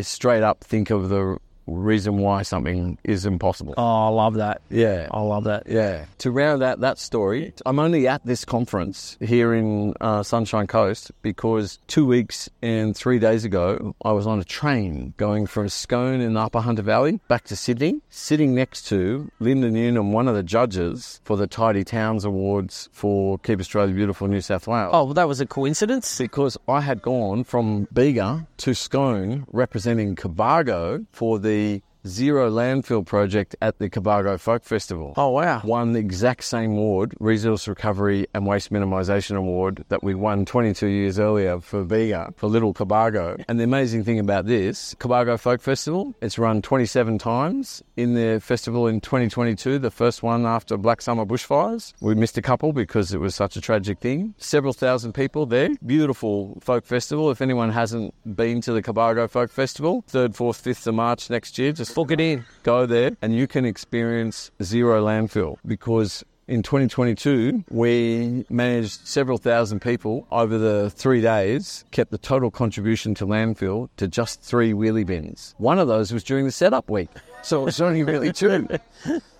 straight 0.00 0.42
up 0.42 0.64
think 0.64 0.90
of 0.90 1.10
the 1.10 1.38
reason 1.68 2.18
why 2.18 2.42
something 2.42 2.98
is 3.04 3.26
impossible. 3.26 3.74
Oh, 3.76 4.06
I 4.06 4.08
love 4.08 4.34
that. 4.34 4.62
Yeah. 4.70 5.08
I 5.10 5.20
love 5.20 5.44
that. 5.44 5.64
Yeah. 5.66 6.06
To 6.18 6.30
round 6.30 6.62
out 6.62 6.80
that 6.80 6.98
story, 6.98 7.52
I'm 7.66 7.78
only 7.78 8.08
at 8.08 8.24
this 8.24 8.44
conference 8.44 9.16
here 9.20 9.52
in 9.54 9.94
uh, 10.00 10.22
Sunshine 10.22 10.66
Coast 10.66 11.10
because 11.22 11.78
two 11.86 12.06
weeks 12.06 12.48
and 12.62 12.96
three 12.96 13.18
days 13.18 13.44
ago, 13.44 13.94
I 14.04 14.12
was 14.12 14.26
on 14.26 14.40
a 14.40 14.44
train 14.44 15.14
going 15.16 15.46
from 15.46 15.68
Scone 15.68 16.20
in 16.20 16.34
the 16.34 16.40
Upper 16.40 16.60
Hunter 16.60 16.82
Valley 16.82 17.20
back 17.28 17.44
to 17.44 17.56
Sydney, 17.56 18.00
sitting 18.10 18.54
next 18.54 18.86
to 18.88 19.30
Linda 19.40 19.70
Newnham, 19.70 20.12
one 20.12 20.28
of 20.28 20.34
the 20.34 20.42
judges 20.42 21.20
for 21.24 21.36
the 21.36 21.46
Tidy 21.46 21.84
Towns 21.84 22.24
Awards 22.24 22.88
for 22.92 23.38
Keep 23.38 23.60
Australia 23.60 23.94
Beautiful 23.94 24.28
New 24.28 24.40
South 24.40 24.66
Wales 24.66 24.90
Oh, 24.94 25.04
well, 25.04 25.14
that 25.14 25.28
was 25.28 25.40
a 25.40 25.46
coincidence. 25.46 26.18
because 26.18 26.56
I 26.68 26.80
had 26.80 27.02
gone 27.02 27.44
from 27.44 27.88
Bega 27.92 28.46
to 28.58 28.74
Scone 28.74 29.46
representing 29.52 30.16
Cobargo 30.16 31.04
for 31.12 31.38
the 31.38 31.57
the 31.58 31.82
Zero 32.06 32.50
Landfill 32.50 33.04
project 33.04 33.56
at 33.60 33.78
the 33.78 33.90
Cobargo 33.90 34.38
Folk 34.38 34.64
Festival. 34.64 35.14
Oh, 35.16 35.30
wow. 35.30 35.60
Won 35.64 35.92
the 35.92 35.98
exact 35.98 36.44
same 36.44 36.72
award, 36.72 37.14
Resource 37.20 37.66
Recovery 37.68 38.26
and 38.34 38.46
Waste 38.46 38.70
Minimisation 38.70 39.36
Award, 39.36 39.84
that 39.88 40.02
we 40.02 40.14
won 40.14 40.44
22 40.44 40.86
years 40.86 41.18
earlier 41.18 41.60
for 41.60 41.84
Bega, 41.84 42.32
for 42.36 42.46
Little 42.46 42.72
Cobargo. 42.72 43.42
And 43.48 43.58
the 43.58 43.64
amazing 43.64 44.04
thing 44.04 44.18
about 44.18 44.46
this, 44.46 44.94
Cobargo 45.00 45.38
Folk 45.38 45.60
Festival, 45.60 46.14
it's 46.20 46.38
run 46.38 46.62
27 46.62 47.18
times 47.18 47.82
in 47.96 48.14
the 48.14 48.40
festival 48.40 48.86
in 48.86 49.00
2022, 49.00 49.78
the 49.78 49.90
first 49.90 50.22
one 50.22 50.46
after 50.46 50.76
Black 50.76 51.02
Summer 51.02 51.26
bushfires. 51.26 51.92
We 52.00 52.14
missed 52.14 52.38
a 52.38 52.42
couple 52.42 52.72
because 52.72 53.12
it 53.12 53.18
was 53.18 53.34
such 53.34 53.56
a 53.56 53.60
tragic 53.60 53.98
thing. 53.98 54.34
Several 54.38 54.72
thousand 54.72 55.12
people 55.12 55.46
there. 55.46 55.70
Beautiful 55.84 56.58
folk 56.60 56.86
festival. 56.86 57.30
If 57.30 57.42
anyone 57.42 57.70
hasn't 57.70 58.14
been 58.36 58.60
to 58.62 58.72
the 58.72 58.82
Cobargo 58.82 59.28
Folk 59.28 59.50
Festival, 59.50 60.04
3rd, 60.10 60.36
4th, 60.36 60.62
5th 60.62 60.86
of 60.86 60.94
March 60.94 61.30
next 61.30 61.58
year, 61.58 61.72
just 61.72 61.87
Book 61.94 62.10
it 62.10 62.20
in. 62.20 62.44
go 62.62 62.86
there 62.86 63.16
and 63.22 63.34
you 63.34 63.46
can 63.46 63.64
experience 63.64 64.50
zero 64.62 65.04
landfill 65.04 65.56
because 65.66 66.24
in 66.46 66.62
2022 66.62 67.64
we 67.70 68.44
managed 68.48 69.06
several 69.06 69.36
thousand 69.38 69.80
people 69.80 70.26
over 70.30 70.56
the 70.58 70.90
three 70.90 71.20
days 71.20 71.84
kept 71.90 72.10
the 72.10 72.18
total 72.18 72.50
contribution 72.50 73.14
to 73.14 73.26
landfill 73.26 73.88
to 73.96 74.08
just 74.08 74.40
three 74.42 74.72
wheelie 74.72 75.04
bins. 75.06 75.54
One 75.58 75.78
of 75.78 75.88
those 75.88 76.12
was 76.12 76.24
during 76.24 76.44
the 76.46 76.52
setup 76.52 76.88
week. 76.88 77.10
So 77.42 77.62
it 77.62 77.64
was 77.66 77.80
only 77.80 78.02
really 78.02 78.32
two. 78.32 78.68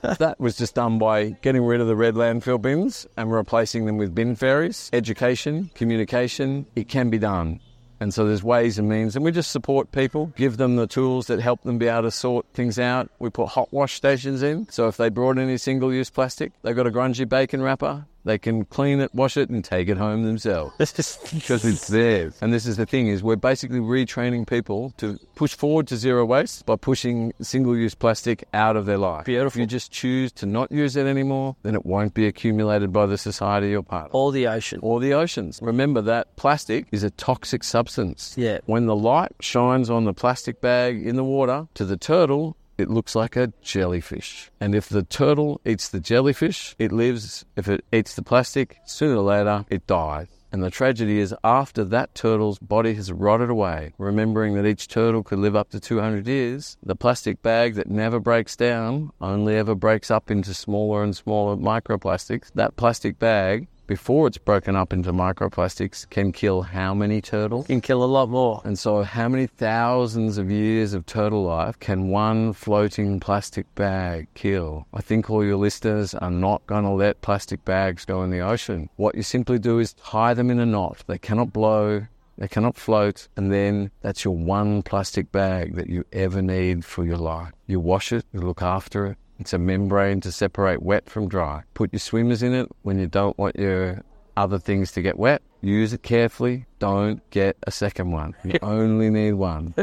That 0.00 0.38
was 0.38 0.56
just 0.56 0.76
done 0.76 0.98
by 1.00 1.30
getting 1.42 1.64
rid 1.64 1.80
of 1.80 1.88
the 1.88 1.96
red 1.96 2.14
landfill 2.14 2.62
bins 2.62 3.04
and 3.16 3.32
replacing 3.32 3.84
them 3.84 3.96
with 3.96 4.14
bin 4.14 4.36
ferries. 4.36 4.88
Education 4.92 5.70
communication 5.74 6.66
it 6.76 6.88
can 6.88 7.10
be 7.10 7.18
done 7.18 7.58
and 8.00 8.12
so 8.12 8.26
there's 8.26 8.42
ways 8.42 8.78
and 8.78 8.88
means, 8.88 9.16
and 9.16 9.24
we 9.24 9.32
just 9.32 9.50
support 9.50 9.92
people, 9.92 10.32
give 10.36 10.56
them 10.56 10.76
the 10.76 10.86
tools 10.86 11.26
that 11.26 11.40
help 11.40 11.62
them 11.62 11.78
be 11.78 11.88
able 11.88 12.02
to 12.02 12.10
sort 12.10 12.46
things 12.54 12.78
out. 12.78 13.10
We 13.18 13.30
put 13.30 13.48
hot 13.48 13.72
wash 13.72 13.94
stations 13.94 14.42
in, 14.42 14.68
so 14.70 14.88
if 14.88 14.96
they 14.96 15.08
brought 15.08 15.38
any 15.38 15.56
single 15.56 15.92
use 15.92 16.10
plastic, 16.10 16.52
they've 16.62 16.76
got 16.76 16.86
a 16.86 16.90
grungy 16.90 17.28
bacon 17.28 17.62
wrapper, 17.62 18.06
they 18.24 18.38
can 18.38 18.64
clean 18.64 19.00
it, 19.00 19.14
wash 19.14 19.36
it, 19.36 19.48
and 19.50 19.64
take 19.64 19.88
it 19.88 19.96
home 19.96 20.24
themselves 20.24 20.74
because 20.78 21.64
it's 21.64 21.88
theirs. 21.88 22.36
And 22.40 22.52
this 22.52 22.66
is 22.66 22.76
the 22.76 22.86
thing: 22.86 23.08
is 23.08 23.22
we're 23.22 23.36
basically 23.36 23.78
retraining 23.80 24.46
people 24.46 24.92
to 24.98 25.18
push 25.34 25.54
forward 25.54 25.86
to 25.88 25.96
zero 25.96 26.24
waste 26.24 26.66
by 26.66 26.76
pushing 26.76 27.32
single-use 27.40 27.94
plastic 27.94 28.44
out 28.52 28.76
of 28.76 28.86
their 28.86 28.98
life. 28.98 29.24
Beautiful. 29.26 29.56
If 29.58 29.60
you 29.60 29.66
just 29.66 29.92
choose 29.92 30.32
to 30.32 30.46
not 30.46 30.70
use 30.72 30.96
it 30.96 31.06
anymore, 31.06 31.56
then 31.62 31.74
it 31.74 31.86
won't 31.86 32.14
be 32.14 32.26
accumulated 32.26 32.92
by 32.92 33.06
the 33.06 33.18
society 33.18 33.70
you're 33.70 33.82
part 33.82 34.06
of 34.10 34.14
Or 34.14 34.32
the 34.32 34.46
ocean. 34.46 34.80
or 34.82 35.00
the 35.00 35.14
oceans. 35.14 35.58
Remember 35.62 36.02
that 36.02 36.36
plastic 36.36 36.86
is 36.92 37.02
a 37.02 37.10
toxic 37.10 37.62
substance. 37.64 38.34
Yeah. 38.36 38.58
When 38.66 38.86
the 38.86 38.96
light 38.96 39.32
shines 39.40 39.90
on 39.90 40.04
the 40.04 40.12
plastic 40.14 40.60
bag 40.60 41.06
in 41.06 41.16
the 41.16 41.24
water 41.24 41.68
to 41.74 41.84
the 41.84 41.96
turtle, 41.96 42.56
it 42.78 42.88
looks 42.88 43.14
like 43.14 43.36
a 43.36 43.52
jellyfish. 43.60 44.50
And 44.60 44.74
if 44.74 44.88
the 44.88 45.02
turtle 45.02 45.60
eats 45.66 45.88
the 45.88 46.00
jellyfish, 46.00 46.76
it 46.78 46.92
lives. 46.92 47.44
If 47.56 47.68
it 47.68 47.84
eats 47.92 48.14
the 48.14 48.22
plastic, 48.22 48.78
sooner 48.86 49.16
or 49.16 49.22
later 49.22 49.66
it 49.68 49.86
dies. 49.86 50.28
And 50.50 50.62
the 50.62 50.70
tragedy 50.70 51.18
is 51.18 51.34
after 51.44 51.84
that 51.84 52.14
turtle's 52.14 52.58
body 52.58 52.94
has 52.94 53.12
rotted 53.12 53.50
away, 53.50 53.92
remembering 53.98 54.54
that 54.54 54.64
each 54.64 54.88
turtle 54.88 55.22
could 55.22 55.40
live 55.40 55.54
up 55.54 55.68
to 55.70 55.80
200 55.80 56.26
years, 56.26 56.78
the 56.82 56.96
plastic 56.96 57.42
bag 57.42 57.74
that 57.74 57.90
never 57.90 58.18
breaks 58.18 58.56
down 58.56 59.10
only 59.20 59.56
ever 59.56 59.74
breaks 59.74 60.10
up 60.10 60.30
into 60.30 60.54
smaller 60.54 61.02
and 61.02 61.14
smaller 61.14 61.54
microplastics. 61.56 62.50
That 62.54 62.76
plastic 62.76 63.18
bag, 63.18 63.68
before 63.88 64.28
it's 64.28 64.38
broken 64.38 64.76
up 64.76 64.92
into 64.92 65.12
microplastics, 65.12 66.08
can 66.10 66.30
kill 66.30 66.62
how 66.62 66.94
many 66.94 67.20
turtles? 67.20 67.66
Can 67.66 67.80
kill 67.80 68.04
a 68.04 68.06
lot 68.06 68.28
more. 68.28 68.60
And 68.64 68.78
so, 68.78 69.02
how 69.02 69.28
many 69.28 69.46
thousands 69.46 70.36
of 70.38 70.50
years 70.50 70.92
of 70.92 71.06
turtle 71.06 71.42
life 71.42 71.80
can 71.80 72.10
one 72.10 72.52
floating 72.52 73.18
plastic 73.18 73.66
bag 73.74 74.28
kill? 74.34 74.86
I 74.92 75.00
think 75.00 75.30
all 75.30 75.42
your 75.42 75.56
listeners 75.56 76.14
are 76.14 76.30
not 76.30 76.64
going 76.66 76.84
to 76.84 76.90
let 76.90 77.22
plastic 77.22 77.64
bags 77.64 78.04
go 78.04 78.22
in 78.22 78.30
the 78.30 78.40
ocean. 78.40 78.90
What 78.96 79.14
you 79.14 79.22
simply 79.22 79.58
do 79.58 79.78
is 79.78 79.94
tie 79.94 80.34
them 80.34 80.50
in 80.50 80.60
a 80.60 80.66
knot. 80.66 81.02
They 81.06 81.18
cannot 81.18 81.52
blow, 81.52 82.06
they 82.36 82.48
cannot 82.48 82.76
float, 82.76 83.26
and 83.36 83.50
then 83.50 83.90
that's 84.02 84.22
your 84.22 84.36
one 84.36 84.82
plastic 84.82 85.32
bag 85.32 85.76
that 85.76 85.88
you 85.88 86.04
ever 86.12 86.42
need 86.42 86.84
for 86.84 87.04
your 87.04 87.16
life. 87.16 87.52
You 87.66 87.80
wash 87.80 88.12
it, 88.12 88.26
you 88.34 88.40
look 88.40 88.60
after 88.60 89.06
it. 89.06 89.18
It's 89.38 89.52
a 89.52 89.58
membrane 89.58 90.20
to 90.22 90.32
separate 90.32 90.82
wet 90.82 91.08
from 91.08 91.28
dry. 91.28 91.62
Put 91.74 91.92
your 91.92 92.00
swimmers 92.00 92.42
in 92.42 92.54
it 92.54 92.68
when 92.82 92.98
you 92.98 93.06
don't 93.06 93.38
want 93.38 93.56
your 93.56 94.02
other 94.36 94.58
things 94.58 94.92
to 94.92 95.02
get 95.02 95.18
wet. 95.18 95.42
Use 95.60 95.92
it 95.92 96.02
carefully. 96.02 96.66
Don't 96.78 97.28
get 97.30 97.56
a 97.66 97.70
second 97.70 98.12
one. 98.12 98.34
You 98.44 98.58
only 98.62 99.10
need 99.10 99.32
one. 99.34 99.74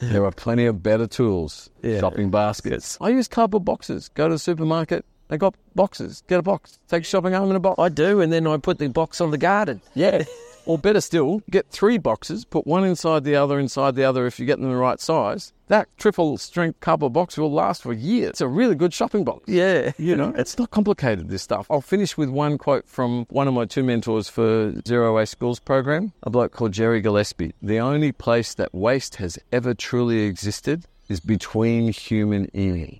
there 0.00 0.24
are 0.24 0.32
plenty 0.32 0.66
of 0.66 0.82
better 0.82 1.06
tools. 1.06 1.70
Yeah. 1.82 2.00
Shopping 2.00 2.30
baskets. 2.30 2.98
I 3.00 3.10
use 3.10 3.28
cardboard 3.28 3.64
boxes. 3.64 4.08
Go 4.10 4.28
to 4.28 4.34
the 4.34 4.38
supermarket. 4.38 5.04
They 5.28 5.38
got 5.38 5.54
boxes. 5.74 6.22
Get 6.28 6.38
a 6.38 6.42
box. 6.42 6.78
Take 6.88 7.04
shopping 7.04 7.32
home 7.32 7.50
in 7.50 7.56
a 7.56 7.60
box. 7.60 7.80
I 7.80 7.88
do, 7.88 8.20
and 8.20 8.32
then 8.32 8.46
I 8.46 8.56
put 8.58 8.78
the 8.78 8.88
box 8.88 9.20
on 9.20 9.30
the 9.30 9.38
garden. 9.38 9.80
Yeah. 9.94 10.24
or 10.66 10.78
better 10.78 11.00
still, 11.00 11.42
get 11.50 11.68
three 11.70 11.98
boxes, 11.98 12.44
put 12.44 12.66
one 12.66 12.84
inside 12.84 13.24
the 13.24 13.36
other, 13.36 13.58
inside 13.58 13.94
the 13.94 14.04
other 14.04 14.26
if 14.26 14.38
you 14.38 14.46
get 14.46 14.60
them 14.60 14.70
the 14.70 14.76
right 14.76 15.00
size. 15.00 15.52
That 15.68 15.88
triple 15.96 16.38
strength 16.38 16.80
cardboard 16.80 17.12
box 17.12 17.36
will 17.38 17.50
last 17.50 17.82
for 17.82 17.92
years. 17.92 18.30
It's 18.30 18.40
a 18.40 18.48
really 18.48 18.74
good 18.74 18.92
shopping 18.92 19.24
box. 19.24 19.48
Yeah. 19.48 19.92
You 19.98 20.14
know, 20.14 20.32
it's 20.36 20.58
not 20.58 20.70
complicated, 20.70 21.28
this 21.28 21.42
stuff. 21.42 21.66
I'll 21.70 21.80
finish 21.80 22.16
with 22.16 22.28
one 22.28 22.58
quote 22.58 22.86
from 22.86 23.26
one 23.30 23.48
of 23.48 23.54
my 23.54 23.64
two 23.64 23.82
mentors 23.82 24.28
for 24.28 24.74
Zero 24.86 25.16
Waste 25.16 25.32
Schools 25.32 25.58
program, 25.58 26.12
a 26.22 26.30
bloke 26.30 26.52
called 26.52 26.72
Jerry 26.72 27.00
Gillespie. 27.00 27.54
The 27.62 27.78
only 27.78 28.12
place 28.12 28.54
that 28.54 28.74
waste 28.74 29.16
has 29.16 29.38
ever 29.52 29.74
truly 29.74 30.20
existed 30.22 30.84
is 31.08 31.20
between 31.20 31.92
human 31.92 32.48
ears. 32.54 32.98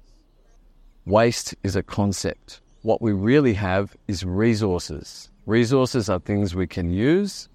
Waste 1.04 1.54
is 1.62 1.76
a 1.76 1.82
concept. 1.84 2.60
What 2.82 3.00
we 3.00 3.12
really 3.12 3.54
have 3.54 3.96
is 4.08 4.24
resources. 4.24 5.30
Resources 5.46 6.08
are 6.08 6.18
things 6.18 6.54
we 6.54 6.66
can 6.66 6.90
use. 6.90 7.48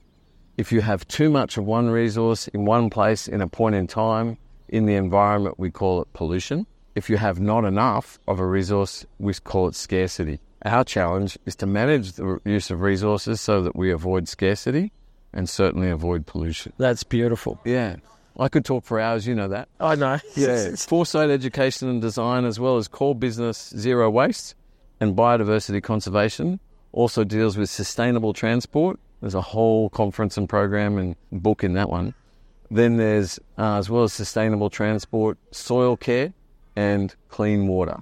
If 0.57 0.71
you 0.71 0.81
have 0.81 1.07
too 1.07 1.29
much 1.29 1.57
of 1.57 1.65
one 1.65 1.89
resource 1.89 2.47
in 2.49 2.65
one 2.65 2.89
place 2.89 3.27
in 3.27 3.41
a 3.41 3.47
point 3.47 3.75
in 3.75 3.87
time 3.87 4.37
in 4.67 4.85
the 4.85 4.95
environment, 4.95 5.55
we 5.57 5.71
call 5.71 6.01
it 6.01 6.13
pollution. 6.13 6.67
If 6.95 7.09
you 7.09 7.17
have 7.17 7.39
not 7.39 7.65
enough 7.65 8.19
of 8.27 8.39
a 8.39 8.45
resource, 8.45 9.05
we 9.17 9.33
call 9.33 9.67
it 9.67 9.75
scarcity. 9.75 10.39
Our 10.63 10.83
challenge 10.83 11.37
is 11.45 11.55
to 11.57 11.65
manage 11.65 12.13
the 12.13 12.39
use 12.45 12.69
of 12.69 12.81
resources 12.81 13.41
so 13.41 13.61
that 13.63 13.75
we 13.75 13.91
avoid 13.91 14.27
scarcity 14.27 14.91
and 15.33 15.49
certainly 15.49 15.89
avoid 15.89 16.25
pollution. 16.27 16.73
That's 16.77 17.03
beautiful. 17.03 17.59
Yeah. 17.65 17.95
I 18.39 18.47
could 18.47 18.65
talk 18.65 18.85
for 18.85 18.99
hours, 18.99 19.27
you 19.27 19.35
know 19.35 19.47
that. 19.49 19.69
I 19.79 19.95
know. 19.95 20.19
Yeah. 20.35 20.75
Foresight 20.75 21.29
education 21.29 21.89
and 21.89 22.01
design, 22.01 22.45
as 22.45 22.59
well 22.59 22.77
as 22.77 22.87
core 22.87 23.15
business 23.15 23.73
zero 23.77 24.09
waste 24.09 24.55
and 24.99 25.15
biodiversity 25.15 25.81
conservation, 25.81 26.59
also 26.91 27.23
deals 27.23 27.57
with 27.57 27.69
sustainable 27.69 28.33
transport. 28.33 28.99
There's 29.21 29.35
a 29.35 29.41
whole 29.41 29.89
conference 29.89 30.35
and 30.37 30.49
program 30.49 30.97
and 30.97 31.15
book 31.31 31.63
in 31.63 31.73
that 31.73 31.89
one. 31.89 32.13
Then 32.71 32.97
there's, 32.97 33.39
uh, 33.57 33.77
as 33.77 33.89
well 33.89 34.03
as 34.03 34.13
sustainable 34.13 34.69
transport, 34.69 35.37
soil 35.51 35.95
care 35.95 36.33
and 36.75 37.13
clean 37.29 37.67
water, 37.67 37.99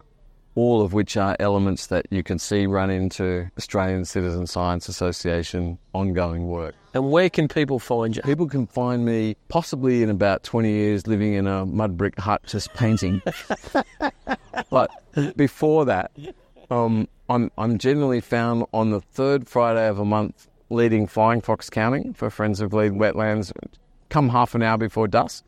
all 0.55 0.81
of 0.81 0.93
which 0.93 1.17
are 1.17 1.35
elements 1.39 1.87
that 1.87 2.05
you 2.11 2.23
can 2.23 2.39
see 2.39 2.67
run 2.67 2.89
into 2.89 3.49
Australian 3.57 4.05
Citizen 4.05 4.47
Science 4.47 4.87
Association 4.87 5.79
ongoing 5.93 6.47
work. 6.47 6.75
And 6.93 7.11
where 7.11 7.29
can 7.29 7.47
people 7.47 7.79
find 7.79 8.15
you? 8.15 8.21
People 8.21 8.47
can 8.47 8.67
find 8.67 9.05
me 9.05 9.35
possibly 9.47 10.03
in 10.03 10.09
about 10.09 10.43
20 10.43 10.69
years 10.69 11.07
living 11.07 11.33
in 11.33 11.47
a 11.47 11.65
mud 11.65 11.97
brick 11.97 12.19
hut 12.19 12.41
just 12.45 12.73
painting. 12.73 13.21
but 14.69 14.91
before 15.35 15.85
that, 15.85 16.11
um, 16.71 17.07
I'm, 17.29 17.51
I'm 17.57 17.77
generally 17.77 18.21
found 18.21 18.65
on 18.73 18.91
the 18.91 19.01
third 19.01 19.47
Friday 19.47 19.87
of 19.87 19.99
a 19.99 20.05
month 20.05 20.47
leading 20.69 21.07
Flying 21.07 21.41
Fox 21.41 21.69
Counting 21.69 22.13
for 22.13 22.29
Friends 22.29 22.61
of 22.61 22.71
Glebe 22.71 22.93
Wetlands, 22.93 23.51
come 24.09 24.29
half 24.29 24.55
an 24.55 24.61
hour 24.61 24.77
before 24.77 25.07
dusk. 25.07 25.43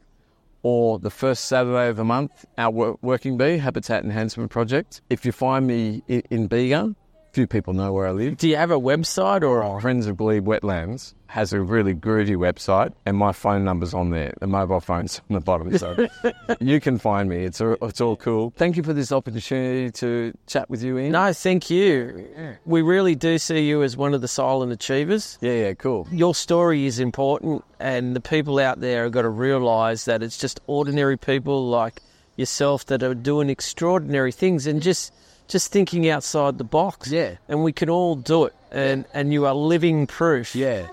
Or 0.63 0.99
the 0.99 1.09
first 1.09 1.45
Saturday 1.45 1.89
of 1.89 1.95
the 1.95 2.03
month, 2.03 2.45
our 2.57 2.97
Working 3.01 3.37
Bee 3.37 3.57
Habitat 3.57 4.03
Enhancement 4.03 4.51
Project. 4.51 5.01
If 5.09 5.25
you 5.25 5.31
find 5.31 5.65
me 5.65 6.03
in 6.07 6.47
Bega, 6.47 6.95
few 7.31 7.47
people 7.47 7.73
know 7.73 7.93
where 7.93 8.07
I 8.07 8.11
live. 8.11 8.37
Do 8.37 8.47
you 8.49 8.57
have 8.57 8.71
a 8.71 8.79
website 8.79 9.41
or 9.43 9.61
a 9.61 9.81
Friends 9.81 10.07
of 10.07 10.17
Glebe 10.17 10.45
Wetlands 10.45 11.13
has 11.27 11.53
a 11.53 11.61
really 11.61 11.95
groovy 11.95 12.35
website, 12.35 12.91
and 13.05 13.15
my 13.15 13.31
phone 13.31 13.63
number's 13.63 13.93
on 13.93 14.09
there. 14.09 14.33
The 14.41 14.47
mobile 14.47 14.81
phone's 14.81 15.21
on 15.29 15.35
the 15.35 15.39
bottom, 15.39 15.77
so 15.77 16.07
you 16.59 16.81
can 16.81 16.97
find 16.97 17.29
me. 17.29 17.45
It's 17.45 17.61
all, 17.61 17.77
it's 17.81 18.01
all 18.01 18.17
cool. 18.17 18.51
Thank 18.57 18.75
you 18.75 18.83
for 18.83 18.91
this 18.91 19.13
opportunity 19.13 19.91
to 19.91 20.33
chat 20.47 20.69
with 20.69 20.83
you, 20.83 20.99
Ian. 20.99 21.13
No, 21.13 21.31
thank 21.31 21.69
you. 21.69 22.57
We 22.65 22.81
really 22.81 23.15
do 23.15 23.37
see 23.37 23.65
you 23.65 23.81
as 23.81 23.95
one 23.95 24.13
of 24.13 24.19
the 24.19 24.27
silent 24.27 24.73
achievers. 24.73 25.37
Yeah, 25.39 25.53
yeah, 25.53 25.73
cool. 25.73 26.05
Your 26.11 26.35
story 26.35 26.85
is 26.85 26.99
important, 26.99 27.63
and 27.79 28.13
the 28.13 28.21
people 28.21 28.59
out 28.59 28.81
there 28.81 29.03
have 29.03 29.13
got 29.13 29.21
to 29.21 29.29
realise 29.29 30.03
that 30.05 30.21
it's 30.21 30.37
just 30.37 30.59
ordinary 30.67 31.17
people 31.17 31.69
like 31.69 32.01
yourself 32.35 32.87
that 32.87 33.03
are 33.03 33.15
doing 33.15 33.49
extraordinary 33.49 34.33
things 34.33 34.67
and 34.67 34.81
just 34.81 35.13
just 35.51 35.71
thinking 35.71 36.09
outside 36.09 36.57
the 36.57 36.63
box. 36.63 37.11
Yeah. 37.11 37.35
And 37.47 37.63
we 37.63 37.73
can 37.73 37.89
all 37.89 38.15
do 38.15 38.45
it. 38.45 38.55
And 38.71 39.05
and 39.13 39.33
you 39.33 39.45
are 39.45 39.53
living 39.53 40.07
proof. 40.07 40.55
Yeah. 40.55 40.87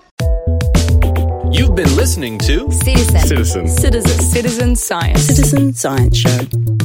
You've 1.51 1.75
been 1.75 1.95
listening 1.95 2.37
to 2.39 2.71
Citizen. 2.71 3.19
Citizen. 3.21 3.67
Citizen. 3.67 4.19
Citizen 4.21 4.75
Science. 4.75 5.21
Citizen 5.21 5.73
Science 5.73 6.17
Show. 6.17 6.78